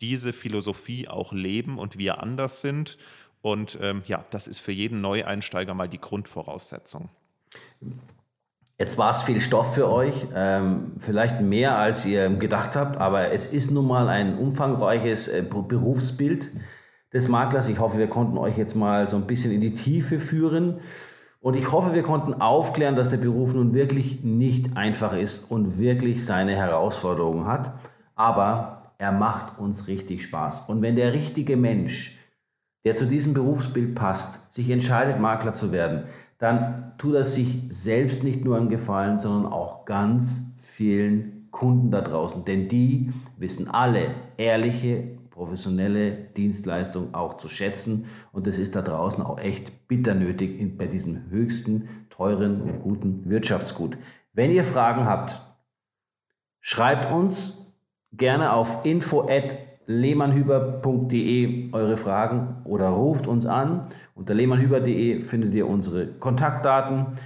[0.00, 2.98] diese Philosophie auch leben und wir anders sind.
[3.42, 7.08] Und ähm, ja, das ist für jeden Neueinsteiger mal die Grundvoraussetzung.
[8.78, 13.30] Jetzt war es viel Stoff für euch, ähm, vielleicht mehr als ihr gedacht habt, aber
[13.30, 16.50] es ist nun mal ein umfangreiches äh, Berufsbild
[17.12, 17.68] des Maklers.
[17.68, 20.80] Ich hoffe, wir konnten euch jetzt mal so ein bisschen in die Tiefe führen.
[21.42, 25.78] Und ich hoffe, wir konnten aufklären, dass der Beruf nun wirklich nicht einfach ist und
[25.78, 27.74] wirklich seine Herausforderungen hat.
[28.14, 30.68] Aber er macht uns richtig Spaß.
[30.68, 32.18] Und wenn der richtige Mensch,
[32.84, 36.04] der zu diesem Berufsbild passt, sich entscheidet, Makler zu werden,
[36.36, 42.02] dann tut er sich selbst nicht nur einen Gefallen, sondern auch ganz vielen Kunden da
[42.02, 42.44] draußen.
[42.44, 48.04] Denn die wissen alle ehrliche, professionelle Dienstleistung auch zu schätzen.
[48.32, 53.30] Und das ist da draußen auch echt bitter nötig bei diesem höchsten, teuren und guten
[53.30, 53.96] Wirtschaftsgut.
[54.34, 55.40] Wenn ihr Fragen habt,
[56.60, 57.59] schreibt uns
[58.12, 63.82] gerne auf info@lehmannhüber.de eure Fragen oder ruft uns an.
[64.14, 67.18] Unter lehmannhüber.de findet ihr unsere Kontaktdaten.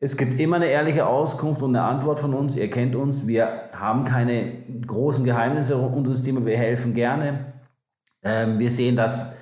[0.00, 2.54] Es gibt immer eine ehrliche Auskunft und eine Antwort von uns.
[2.54, 3.26] Ihr kennt uns.
[3.26, 4.52] Wir haben keine
[4.86, 6.46] großen Geheimnisse unter das Thema.
[6.46, 7.52] Wir helfen gerne.
[8.22, 9.32] Ähm, wir sehen das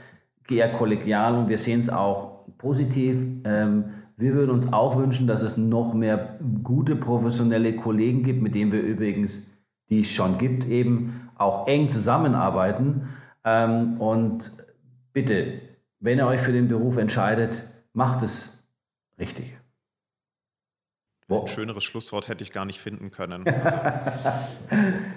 [0.48, 3.18] eher kollegial und wir sehen es auch positiv.
[3.44, 3.84] Ähm,
[4.16, 8.72] wir würden uns auch wünschen, dass es noch mehr gute professionelle Kollegen gibt, mit denen
[8.72, 9.50] wir übrigens
[9.88, 13.08] die es schon gibt, eben auch eng zusammenarbeiten.
[13.44, 14.52] Ähm, und
[15.12, 15.60] bitte,
[16.00, 18.66] wenn ihr euch für den Beruf entscheidet, macht es
[19.18, 19.56] richtig.
[21.28, 21.42] Wow.
[21.42, 23.44] Ein schöneres Schlusswort hätte ich gar nicht finden können.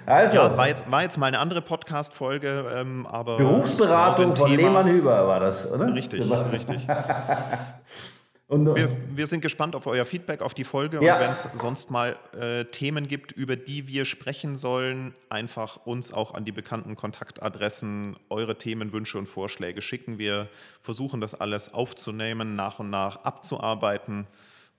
[0.06, 3.36] Also, ja, war, jetzt, war jetzt mal eine andere Podcast-Folge, ähm, aber.
[3.36, 5.94] Berufsberatung von Lehmann Hüber war das, oder?
[5.94, 6.86] Richtig, richtig.
[8.50, 10.98] Und, wir, wir, sind gespannt auf euer Feedback, auf die Folge.
[11.04, 11.14] Ja.
[11.14, 16.12] Und wenn es sonst mal äh, Themen gibt, über die wir sprechen sollen, einfach uns
[16.12, 20.18] auch an die bekannten Kontaktadressen eure Themenwünsche und Vorschläge schicken.
[20.18, 20.48] Wir
[20.82, 24.26] versuchen das alles aufzunehmen, nach und nach abzuarbeiten.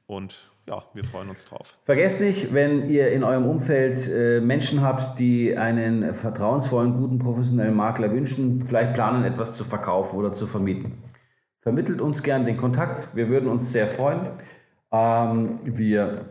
[0.06, 1.78] Und ja, wir freuen uns drauf.
[1.86, 7.76] Vergesst nicht, wenn ihr in eurem Umfeld äh, Menschen habt, die einen vertrauensvollen, guten, professionellen
[7.76, 11.02] Makler wünschen, vielleicht planen, etwas zu verkaufen oder zu vermieten
[11.62, 13.16] Vermittelt uns gern den Kontakt.
[13.16, 14.28] Wir würden uns sehr freuen.
[14.92, 16.26] Ähm, wir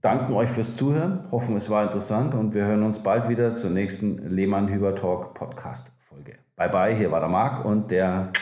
[0.00, 3.70] danken euch fürs Zuhören, hoffen, es war interessant und wir hören uns bald wieder zur
[3.70, 6.38] nächsten Lehmann-Hüber-Talk Podcast-Folge.
[6.56, 8.32] Bye bye, hier war der Marc und der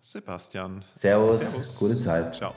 [0.00, 0.84] Sebastian.
[0.90, 1.78] Servus, Servus.
[1.78, 2.34] gute Zeit.
[2.34, 2.52] Ciao.